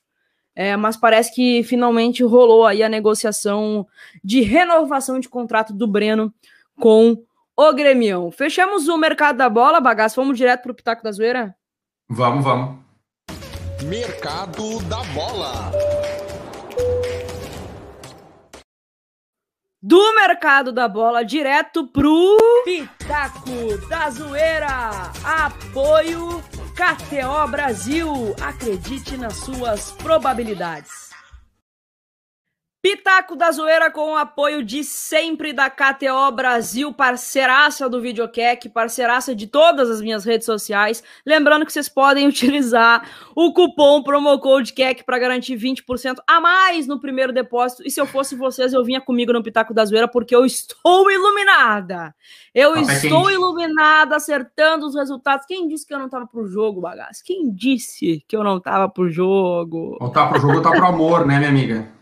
[0.59, 3.85] é, mas parece que finalmente rolou aí a negociação
[4.23, 6.33] de renovação de contrato do Breno
[6.79, 7.15] com
[7.55, 8.31] o Gremião.
[8.31, 10.19] Fechamos o mercado da bola, bagaço.
[10.19, 11.55] Vamos direto para o Pitaco da Zoeira?
[12.09, 12.79] Vamos, vamos.
[13.83, 15.71] Mercado da bola.
[19.79, 22.35] Do mercado da bola direto pro
[22.65, 25.11] Pitaco da Zoeira.
[25.23, 26.43] Apoio
[26.77, 28.35] KTO Brasil.
[28.39, 31.06] Acredite nas suas probabilidades.
[32.89, 39.35] Pitaco da Zoeira com o apoio de sempre da KTO Brasil, parceiraça do Videocac, parceiraça
[39.35, 41.03] de todas as minhas redes sociais.
[41.25, 46.97] Lembrando que vocês podem utilizar o cupom Promocode CAC para garantir 20% a mais no
[46.97, 47.83] primeiro depósito.
[47.85, 51.11] E se eu fosse vocês, eu vinha comigo no Pitaco da Zoeira porque eu estou
[51.11, 52.15] iluminada.
[52.55, 55.45] Eu estou iluminada, acertando os resultados.
[55.45, 57.21] Quem disse que eu não estava pro jogo, bagaço?
[57.25, 59.97] Quem disse que eu não estava pro jogo?
[59.99, 61.96] Não tá pro jogo, tá pro amor, né, minha amiga?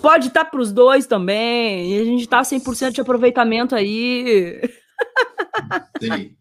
[0.00, 1.92] Pode estar tá para os dois também.
[1.92, 4.60] E a gente está 100% de aproveitamento aí.
[6.00, 6.34] Sim.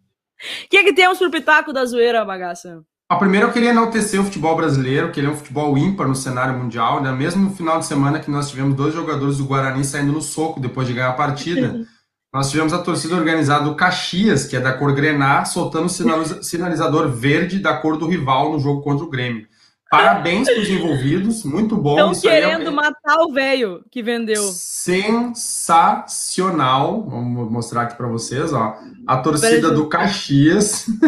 [0.65, 2.83] O que, é que temos pro Pitaco da Zoeira, bagaça?
[3.09, 6.15] A primeira eu queria enaltecer o futebol brasileiro, que ele é um futebol ímpar no
[6.15, 7.09] cenário mundial, né?
[7.11, 10.59] Mesmo no final de semana que nós tivemos dois jogadores do Guarani saindo no soco
[10.59, 11.85] depois de ganhar a partida,
[12.33, 17.07] nós tivemos a torcida organizada do Caxias, que é da cor grená, soltando o sinalizador
[17.09, 19.47] verde da cor do rival no jogo contra o Grêmio.
[19.89, 22.11] Parabéns para os envolvidos, muito bom.
[22.11, 22.71] Estão querendo é...
[22.71, 24.43] matar o velho que vendeu.
[24.43, 27.03] Sensacional.
[27.03, 28.75] Vamos mostrar aqui para vocês, ó.
[29.05, 30.87] A torcida do Caxias.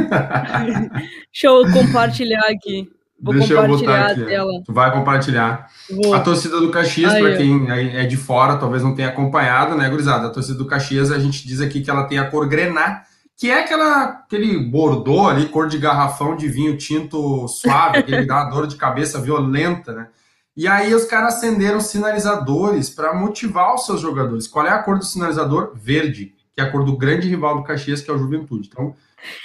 [1.32, 2.90] Deixa eu compartilhar aqui.
[3.22, 4.24] Vou Deixa eu botar aqui.
[4.66, 5.68] Tu vai compartilhar.
[5.90, 6.14] Vou.
[6.14, 10.28] A torcida do Caxias, para quem é de fora, talvez não tenha acompanhado, né, gurizada?
[10.28, 13.04] A torcida do Caxias, a gente diz aqui que ela tem a cor grená
[13.40, 18.44] que é aquela, aquele bordô ali, cor de garrafão de vinho tinto suave, que dá
[18.44, 20.10] uma dor de cabeça violenta, né?
[20.58, 24.46] E aí os caras acenderam sinalizadores para motivar os seus jogadores.
[24.46, 25.72] Qual é a cor do sinalizador?
[25.74, 28.68] Verde, que é a cor do grande rival do Caxias, que é o Juventude.
[28.70, 28.94] Então,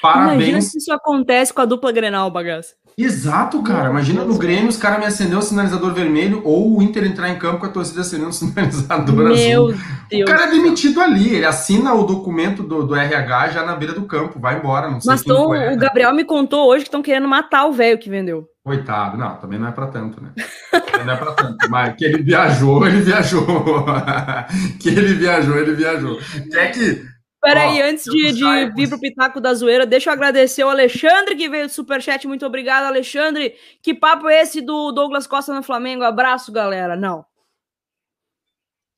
[0.02, 0.34] parabéns.
[0.34, 2.74] Imagina se isso acontece com a dupla Grenal, bagaça.
[2.96, 3.90] Exato, cara.
[3.90, 7.38] Imagina no Grêmio os caras me acendeu o sinalizador vermelho ou o Inter entrar em
[7.38, 9.74] campo com a torcida acendendo o sinalizador Meu azul.
[10.08, 10.22] Deus.
[10.22, 13.94] O cara é demitido ali, ele assina o documento do, do RH já na beira
[13.94, 14.88] do campo, vai embora.
[14.88, 15.76] Não sei Mas tão, o né?
[15.76, 18.46] Gabriel me contou hoje que estão querendo matar o velho que vendeu.
[18.64, 20.30] Coitado, não, também não é para tanto, né?
[20.72, 23.44] Também não é para tanto, mas que ele viajou, ele viajou.
[24.80, 26.18] que ele viajou, ele viajou.
[26.50, 27.02] Quer que
[27.44, 31.46] Peraí, antes de, de vir pro Pitaco da Zoeira, deixa eu agradecer o Alexandre que
[31.46, 32.26] veio do Superchat.
[32.26, 33.54] Muito obrigado, Alexandre.
[33.82, 36.04] Que papo é esse do Douglas Costa no Flamengo?
[36.04, 36.96] Abraço, galera.
[36.96, 37.26] Não.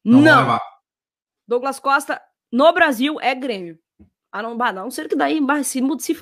[0.05, 0.21] Não.
[0.21, 0.59] não.
[1.49, 2.23] Douglas Costa
[2.53, 3.79] no Brasil é Grêmio.
[4.31, 6.17] Ah, não, bah, não ser que daí se, se,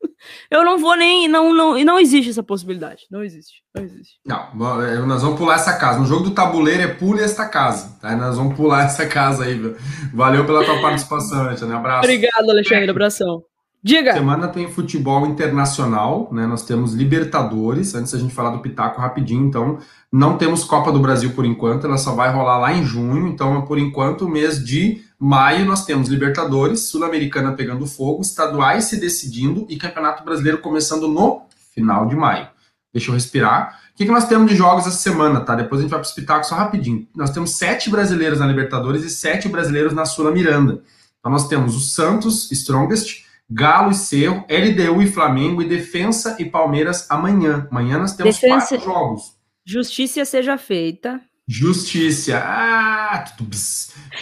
[0.50, 1.28] eu não vou nem.
[1.28, 3.04] Não, não, não existe essa possibilidade.
[3.10, 3.62] Não existe.
[3.74, 4.14] Não existe.
[4.24, 5.98] Não, é, nós vamos pular essa casa.
[5.98, 7.98] No jogo do tabuleiro é pule esta casa.
[8.00, 8.16] Tá?
[8.16, 9.76] Nós vamos pular essa casa aí, viu?
[10.12, 11.76] Valeu pela tua participação, Alexandre.
[11.76, 12.04] Abraço.
[12.04, 12.90] Obrigado, Alexandre.
[12.90, 13.42] Abração.
[13.82, 14.12] Diga.
[14.12, 16.46] Semana tem futebol internacional, né?
[16.46, 17.94] Nós temos Libertadores.
[17.94, 19.78] Antes a gente falar do Pitaco rapidinho, então
[20.12, 23.28] não temos Copa do Brasil por enquanto, ela só vai rolar lá em junho.
[23.28, 29.00] Então, por enquanto, o mês de maio nós temos Libertadores, Sul-Americana pegando fogo, estaduais se
[29.00, 31.42] decidindo e Campeonato Brasileiro começando no
[31.74, 32.48] final de maio.
[32.92, 33.80] Deixa eu respirar.
[33.92, 35.54] O que, que nós temos de jogos essa semana, tá?
[35.54, 37.06] Depois a gente vai para o Pitaco só rapidinho.
[37.14, 40.82] Nós temos sete brasileiros na Libertadores e sete brasileiros na Sula Miranda.
[41.18, 46.44] Então nós temos o Santos, Strongest, Galo e Cerro, LDU e Flamengo e Defensa e
[46.44, 47.66] Palmeiras amanhã.
[47.70, 48.76] Amanhã nós temos Defensa...
[48.76, 49.38] quatro jogos.
[49.66, 51.20] Justiça seja feita.
[51.48, 52.38] Justiça.
[52.44, 53.24] Ah,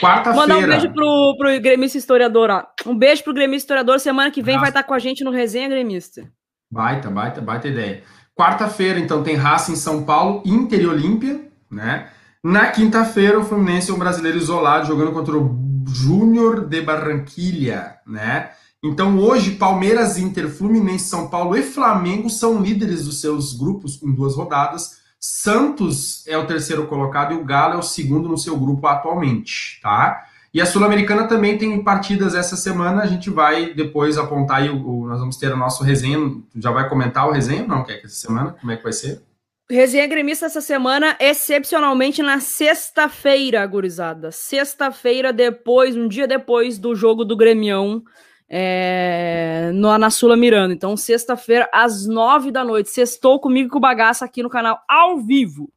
[0.00, 0.36] quarta-feira.
[0.36, 2.64] Mandar um beijo pro, pro gremista historiador, ó.
[2.88, 3.98] Um beijo pro gremista historiador.
[3.98, 4.62] Semana que vem Nossa.
[4.62, 6.30] vai estar com a gente no Resenha Gremista.
[6.70, 8.04] Baita, baita, baita ideia.
[8.38, 12.10] Quarta-feira, então, tem Raça em São Paulo, Inter e Olímpia, né?
[12.44, 15.56] Na quinta-feira, o Fluminense é um brasileiro isolado jogando contra o
[15.88, 18.50] Júnior de Barranquilha, né?
[18.84, 24.12] Então, hoje, Palmeiras, Inter, Fluminense, São Paulo e Flamengo são líderes dos seus grupos em
[24.12, 25.04] duas rodadas.
[25.18, 29.80] Santos é o terceiro colocado e o Galo é o segundo no seu grupo atualmente,
[29.82, 30.24] tá?
[30.52, 33.02] E a Sul-Americana também tem partidas essa semana.
[33.02, 36.18] A gente vai depois apontar aí, o, o, nós vamos ter o nosso resenha.
[36.54, 37.66] Já vai comentar o resenha?
[37.66, 38.56] Não, quer que essa semana?
[38.58, 39.20] Como é que vai ser?
[39.68, 44.30] Resenha gremista essa semana, excepcionalmente na sexta-feira, gurizada.
[44.30, 48.02] Sexta-feira, depois, um dia depois do jogo do Gremião
[48.48, 50.72] é, no, na Sula Miranda.
[50.72, 52.90] Então, sexta-feira, às nove da noite.
[52.90, 55.70] Sextou comigo com o bagaço aqui no canal, ao vivo.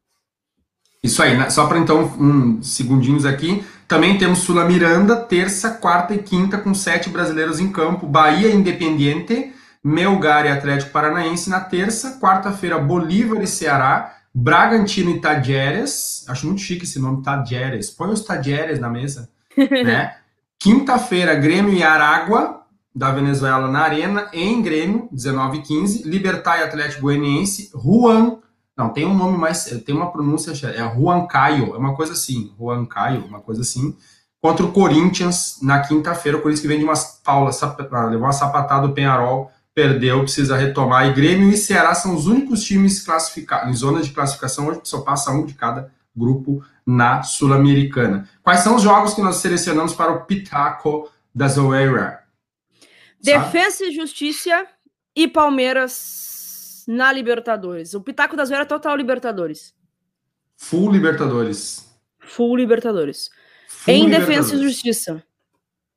[1.02, 1.48] Isso aí, né?
[1.48, 3.64] só para então, uns segundinhos aqui.
[3.88, 8.06] Também temos Sula Miranda, terça, quarta e quinta, com sete brasileiros em campo.
[8.06, 9.52] Bahia Independiente
[9.82, 16.60] Melgar e Atlético Paranaense na terça, quarta-feira Bolívar e Ceará, Bragantino e Tadjeres, acho muito
[16.60, 20.16] chique esse nome, Tadjeres, põe os Tadjeres na mesa, né?
[20.58, 22.59] Quinta-feira, Grêmio e Aragua,
[22.94, 28.38] da Venezuela na Arena, em Grêmio, 19 e 15, Libertar e Atlético Goianiense, Juan,
[28.76, 32.52] não, tem um nome mais, tem uma pronúncia, é Juan Caio, é uma coisa assim,
[32.58, 33.94] Juan Caio, uma coisa assim,
[34.40, 37.50] contra o Corinthians na quinta-feira, o Corinthians que vem de uma paula,
[38.08, 41.06] levou uma sapatada do Penharol, perdeu, precisa retomar.
[41.06, 45.00] E Grêmio e Ceará são os únicos times classificados em zona de classificação, hoje só
[45.00, 48.28] passa um de cada grupo na Sul-Americana.
[48.42, 52.19] Quais são os jogos que nós selecionamos para o Pitaco da Zoeira?
[53.22, 54.66] Defesa e Justiça
[55.14, 57.94] e Palmeiras na Libertadores.
[57.94, 59.74] O Pitaco da Zoeira é total Libertadores.
[60.56, 61.88] Full Libertadores.
[62.18, 63.30] Full Libertadores.
[63.68, 64.50] Full em Libertadores.
[64.50, 65.22] Defesa e Justiça.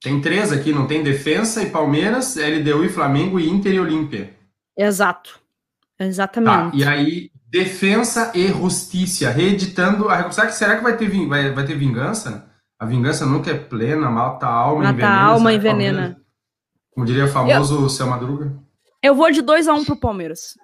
[0.02, 4.34] Tem três aqui, não tem Defensa e Palmeiras, LDU e Flamengo e Inter e Olímpia.
[4.78, 5.40] Exato.
[5.98, 6.72] Exatamente.
[6.72, 11.52] Tá, e aí, Defensa e Justiça, reeditando a será que Será que vai ter, vai,
[11.54, 12.50] vai ter vingança?
[12.78, 15.10] A vingança nunca é plena, mata a alma, mata envenena.
[15.10, 16.23] Mata a alma, envenena.
[16.94, 18.54] Como diria o famoso eu, Seu Madruga.
[19.02, 20.58] Eu vou de 2x1 um pro Palmeiras.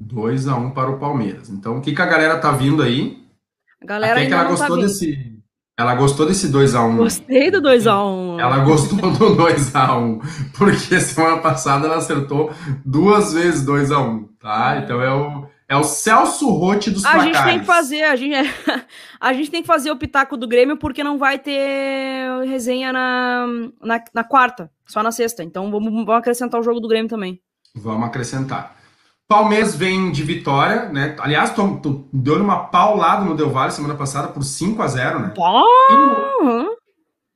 [0.00, 1.48] 2x1 um para o Palmeiras.
[1.50, 3.26] Então, o que, que a galera tá vindo aí?
[3.82, 5.38] A galera Até que ela tá gostou tá desse
[5.78, 6.96] ela gostou desse 2x1.
[6.96, 8.40] Gostei do 2x1.
[8.40, 10.20] Ela gostou do 2x1.
[10.58, 12.50] Porque semana passada ela acertou
[12.84, 14.80] duas vezes 2x1, tá?
[14.82, 17.36] Então é o, é o Celso Rotti dos a placares.
[17.36, 18.34] A gente tem que fazer, a gente,
[19.20, 23.46] a gente tem que fazer o pitaco do Grêmio porque não vai ter resenha na,
[23.82, 25.44] na, na quarta, só na sexta.
[25.44, 27.38] Então vamos, vamos acrescentar o jogo do Grêmio também.
[27.76, 28.76] Vamos acrescentar.
[29.28, 31.14] Palmeiras vem de vitória, né?
[31.20, 35.18] Aliás, tu, tu deu uma paulada no Del Valle semana passada por 5 a 0
[35.18, 35.34] né?
[35.36, 36.74] Uhum.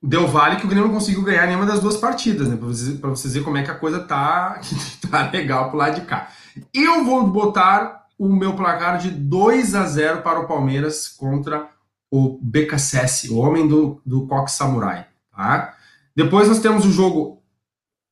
[0.02, 2.56] Del Valle que o Grêmio não conseguiu ganhar nenhuma das duas partidas, né?
[2.56, 4.58] Pra vocês, pra vocês verem como é que a coisa tá,
[5.10, 6.30] tá legal pro lado de cá.
[6.72, 11.68] Eu vou botar o meu placar de 2 a 0 para o Palmeiras contra
[12.08, 15.76] o BKSS, o homem do, do Coque Samurai, tá?
[16.14, 17.42] Depois nós temos o jogo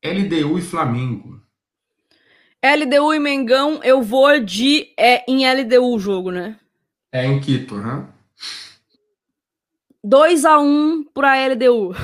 [0.04, 1.40] LDU e Flamengo.
[2.61, 4.88] LDU e Mengão, eu vou de.
[4.98, 6.56] É em LDU o jogo, né?
[7.12, 8.04] É em Quito, né?
[10.04, 11.94] 2x1 para LDU.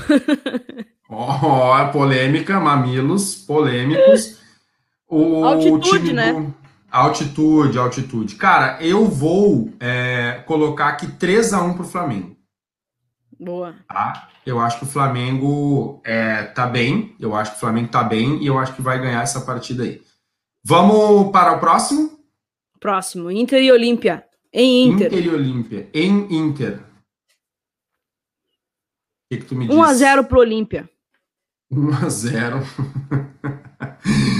[1.10, 4.38] Ó, oh, polêmica, mamilos polêmicos.
[5.08, 6.32] O altitude, né?
[6.32, 6.65] Do...
[6.96, 8.36] Altitude, altitude.
[8.36, 12.34] Cara, eu vou é, colocar aqui 3x1 pro Flamengo.
[13.38, 13.74] Boa.
[13.86, 14.30] Tá?
[14.46, 17.14] Eu acho que o Flamengo é, tá bem.
[17.20, 19.82] Eu acho que o Flamengo tá bem e eu acho que vai ganhar essa partida
[19.82, 20.00] aí.
[20.64, 22.18] Vamos para o próximo?
[22.80, 24.24] Próximo, Inter e Olímpia.
[24.50, 25.08] Em Inter.
[25.08, 25.90] Inter e Olímpia.
[25.92, 26.80] Em Inter.
[26.80, 26.82] O
[29.30, 29.76] que, que tu me diz?
[29.76, 30.88] 1x0 pro Olímpia.
[31.70, 32.64] 1x0.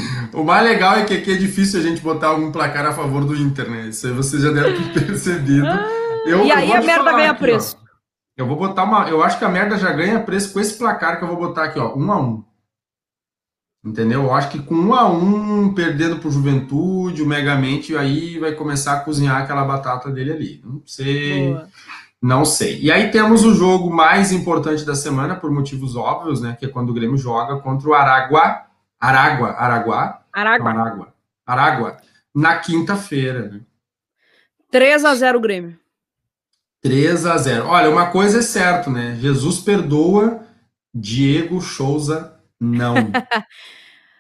[0.33, 3.25] o mais legal é que aqui é difícil a gente botar algum placar a favor
[3.25, 3.89] do Inter, né?
[3.89, 5.67] Isso aí você já deve ter percebido.
[5.67, 5.89] Ah,
[6.27, 7.77] eu, e aí a merda ganha aqui, preço.
[7.81, 7.87] Ó.
[8.37, 9.09] Eu vou botar uma.
[9.09, 11.65] Eu acho que a merda já ganha preço com esse placar que eu vou botar
[11.65, 11.95] aqui, ó.
[11.97, 12.45] 1x1.
[13.85, 14.25] Entendeu?
[14.25, 18.95] Eu acho que com um a um, perdendo pro Juventude, o Megamente, aí vai começar
[18.95, 20.63] a cozinhar aquela batata dele ali.
[20.65, 21.53] Não sei.
[21.53, 21.69] Boa.
[22.21, 22.81] Não sei.
[22.81, 26.57] E aí temos o jogo mais importante da semana, por motivos óbvios, né?
[26.59, 28.63] Que é quando o Grêmio joga contra o Aragua.
[29.01, 30.25] Aragua, Araguá.
[30.33, 30.71] Aragua.
[30.71, 31.15] Aragua.
[31.47, 31.97] Aragua.
[32.35, 33.61] Na quinta-feira, né?
[34.71, 35.79] 3 a 0 Grêmio.
[36.83, 39.17] 3 a 0 Olha, uma coisa é certo, né?
[39.21, 40.45] Jesus perdoa,
[40.95, 42.95] Diego Souza não.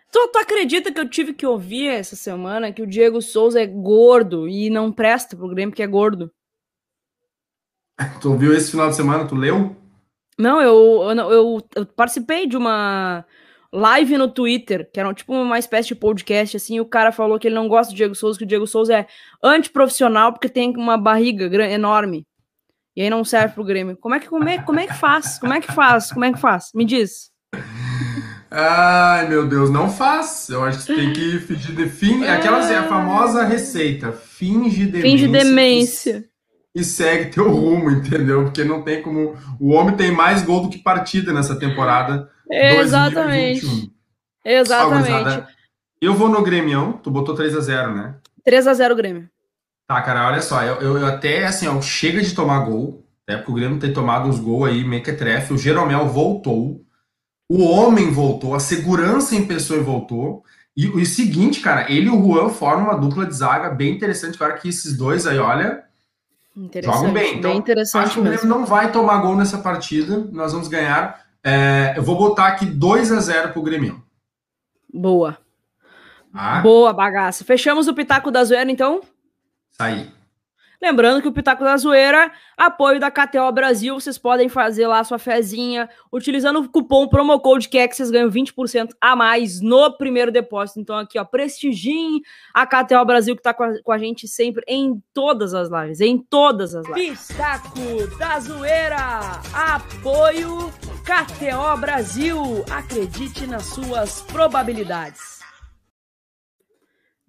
[0.08, 3.66] Tu, tu acredita que eu tive que ouvir essa semana que o Diego Souza é
[3.66, 6.32] gordo e não presta pro Grêmio porque é gordo?
[8.22, 9.26] Tu ouviu esse final de semana?
[9.26, 9.76] Tu leu?
[10.38, 13.26] Não, eu, eu, eu, eu participei de uma
[13.72, 17.48] live no Twitter, que era tipo uma espécie de podcast, assim, o cara falou que
[17.48, 19.06] ele não gosta do Diego Souza, que o Diego Souza é
[19.42, 22.26] antiprofissional porque tem uma barriga enorme.
[22.96, 23.96] E aí não serve pro Grêmio.
[23.96, 25.38] Como é que, como é, como é que faz?
[25.38, 26.10] Como é que faz?
[26.10, 26.70] Como é que faz?
[26.74, 27.30] Me diz.
[28.50, 30.48] Ai, meu Deus, não faz.
[30.48, 32.24] Eu acho que tem que fingir de fim.
[32.24, 34.12] É aquela assim, a famosa receita.
[34.12, 35.10] Finge demência.
[35.10, 36.24] Finge demência.
[36.74, 38.44] E segue teu rumo, entendeu?
[38.44, 39.36] Porque não tem como.
[39.60, 42.30] O homem tem mais gol do que partida nessa temporada.
[42.50, 43.60] Exatamente.
[43.60, 43.96] 2021.
[44.44, 45.46] Exatamente.
[46.00, 47.00] Eu vou no Grêmio.
[47.02, 48.14] Tu botou 3 a 0 né?
[48.44, 49.28] 3 a 0 Grêmio.
[49.88, 50.62] Tá, cara, olha só.
[50.62, 53.04] Eu, eu, eu até, assim, ó, chega de tomar gol.
[53.26, 55.52] Até porque o Grêmio tem tomado uns gols aí, mequetrefe.
[55.52, 56.80] O Jeromel voltou.
[57.48, 60.42] O homem voltou, a segurança em pessoa voltou.
[60.76, 64.36] E, o seguinte, cara, ele e o Juan formam uma dupla de zaga bem interessante.
[64.36, 65.84] Claro que esses dois aí, olha,
[66.82, 67.38] jogam bem.
[67.38, 70.28] Então, bem interessante acho que o Grêmio não vai tomar gol nessa partida.
[70.32, 71.25] Nós vamos ganhar.
[71.48, 74.02] É, eu vou botar aqui 2 a 0 pro Grêmio.
[74.92, 75.38] Boa.
[76.34, 76.60] Ah.
[76.60, 77.44] Boa bagaça.
[77.44, 79.00] Fechamos o Pitaco da Zoeira, então?
[79.70, 80.10] Saí.
[80.80, 85.18] Lembrando que o Pitaco da Zoeira, apoio da KTO Brasil, vocês podem fazer lá sua
[85.18, 90.30] fezinha, utilizando o cupom PROMOCODE que é que vocês ganham 20% a mais no primeiro
[90.30, 90.80] depósito.
[90.80, 92.20] Então aqui, ó, prestigiem
[92.52, 96.00] a KTO Brasil que tá com a, com a gente sempre em todas as lives,
[96.00, 97.28] em todas as lives.
[97.28, 100.72] Pitaco da Zoeira, apoio
[101.04, 105.35] KTO Brasil, acredite nas suas probabilidades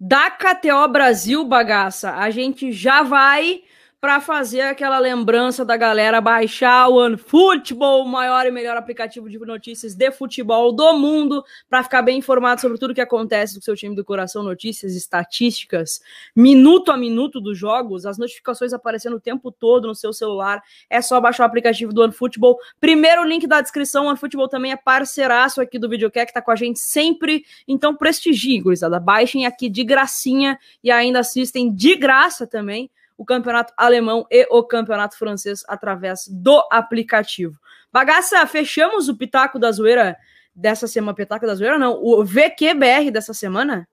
[0.00, 3.62] da KTO Brasil, bagaça, a gente já vai
[4.00, 9.36] para fazer aquela lembrança da galera baixar o OneFootball, o maior e melhor aplicativo de
[9.40, 13.74] notícias de futebol do mundo, para ficar bem informado sobre tudo que acontece com seu
[13.74, 16.00] time do coração, notícias, estatísticas,
[16.34, 20.62] minuto a minuto dos jogos, as notificações aparecendo o tempo todo no seu celular.
[20.88, 22.56] É só baixar o aplicativo do OneFootball.
[22.80, 26.52] Primeiro link da descrição, o OneFootball também é parceiraço aqui do Videocast, que tá com
[26.52, 27.44] a gente sempre.
[27.66, 29.00] Então prestigie, gurizada.
[29.00, 32.88] Baixem aqui de gracinha e ainda assistem de graça também
[33.18, 37.58] o campeonato alemão e o campeonato francês através do aplicativo.
[37.92, 40.16] Bagaça, fechamos o Pitaco da Zoeira
[40.54, 41.14] dessa semana.
[41.14, 42.00] Pitaco da Zoeira, não.
[42.00, 43.88] O VQBR dessa semana?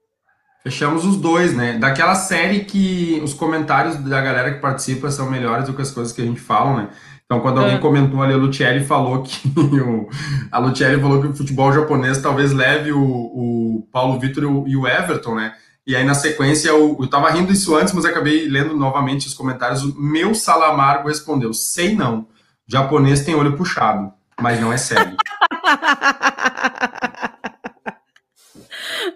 [0.63, 1.77] Fechamos os dois, né?
[1.77, 6.13] Daquela série que os comentários da galera que participa são melhores do que as coisas
[6.13, 6.89] que a gente fala, né?
[7.25, 7.79] Então, quando alguém é.
[7.79, 10.07] comentou ali, a Lucielli falou que o,
[10.51, 14.87] a Lucielli falou que o futebol japonês talvez leve o, o Paulo Vitor e o
[14.87, 15.53] Everton, né?
[15.87, 19.35] E aí, na sequência, eu, eu tava rindo isso antes, mas acabei lendo novamente os
[19.35, 19.83] comentários.
[19.83, 22.21] O meu Salamargo respondeu: sei não.
[22.67, 25.15] O japonês tem olho puxado, mas não é cego.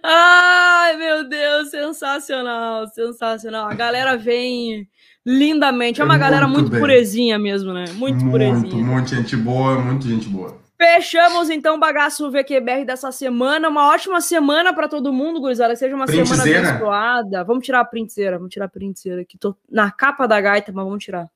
[0.04, 3.68] Ai, meu Deus, sensacional, sensacional.
[3.70, 4.88] A galera vem
[5.26, 6.02] lindamente.
[6.02, 7.86] É uma é galera muito, muito purezinha mesmo, né?
[7.94, 8.86] Muito, muito purezinha.
[8.86, 10.58] Muito gente boa, muito gente boa.
[10.82, 13.68] Fechamos então o bagaço VQBR dessa semana.
[13.68, 15.76] Uma ótima semana para todo mundo, gurizada.
[15.76, 17.44] Seja uma semana abençoada.
[17.44, 18.38] Vamos tirar a printzeira.
[18.38, 19.38] Vamos tirar a printzeira aqui.
[19.38, 21.30] Tô na capa da gaita, mas vamos tirar.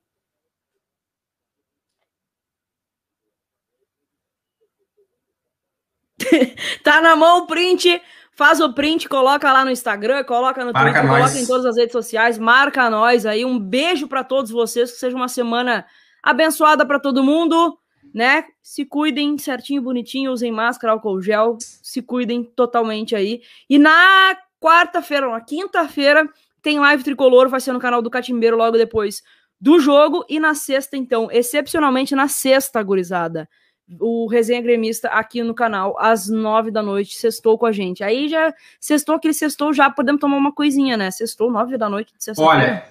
[6.82, 8.02] tá na mão o print.
[8.36, 11.20] Faz o print, coloca lá no Instagram, coloca no marca Twitter, nós.
[11.20, 13.44] coloca em todas as redes sociais, marca nós aí.
[13.46, 15.86] Um beijo para todos vocês, que seja uma semana
[16.24, 17.78] abençoada para todo mundo
[18.14, 18.46] né?
[18.62, 23.42] Se cuidem certinho, bonitinho, usem máscara, álcool gel, se cuidem totalmente aí.
[23.70, 26.30] E na quarta-feira, na quinta-feira,
[26.62, 29.24] tem live tricolor, vai ser no canal do Catimbeiro logo depois
[29.60, 30.24] do jogo.
[30.30, 33.50] E na sexta, então, excepcionalmente na sexta, gurizada,
[34.00, 38.04] o Resenha Gremista aqui no canal, às nove da noite, sextou com a gente.
[38.04, 41.12] Aí já, sextou aquele sextou, já podemos tomar uma coisinha, né?
[41.12, 42.86] Sextou, nove da noite de sexta Olha,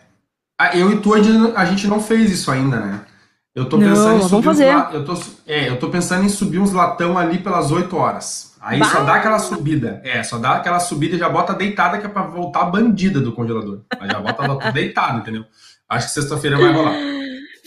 [0.75, 3.07] eu e tu, a gente não fez isso ainda, né?
[3.55, 4.77] Eu tô pensando não, em subir fazer.
[4.77, 5.15] Uns, eu tô,
[5.47, 8.57] é, eu tô pensando em subir uns latão ali pelas 8 horas.
[8.61, 8.87] Aí bah.
[8.87, 10.01] só dá aquela subida.
[10.05, 13.33] É, só dá aquela subida e já bota deitada que é pra voltar bandida do
[13.33, 13.83] congelador.
[13.99, 15.45] Mas já bota deitada, entendeu?
[15.89, 16.95] Acho que sexta-feira vai rolar.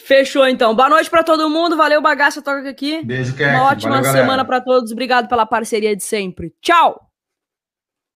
[0.06, 0.76] Fechou então.
[0.76, 1.76] Boa noite para todo mundo.
[1.76, 3.04] Valeu, bagaça, toca aqui.
[3.04, 3.56] Beijo, Keck.
[3.56, 4.92] Uma ótima Valeu, semana para todos.
[4.92, 6.54] Obrigado pela parceria de sempre.
[6.62, 7.05] Tchau!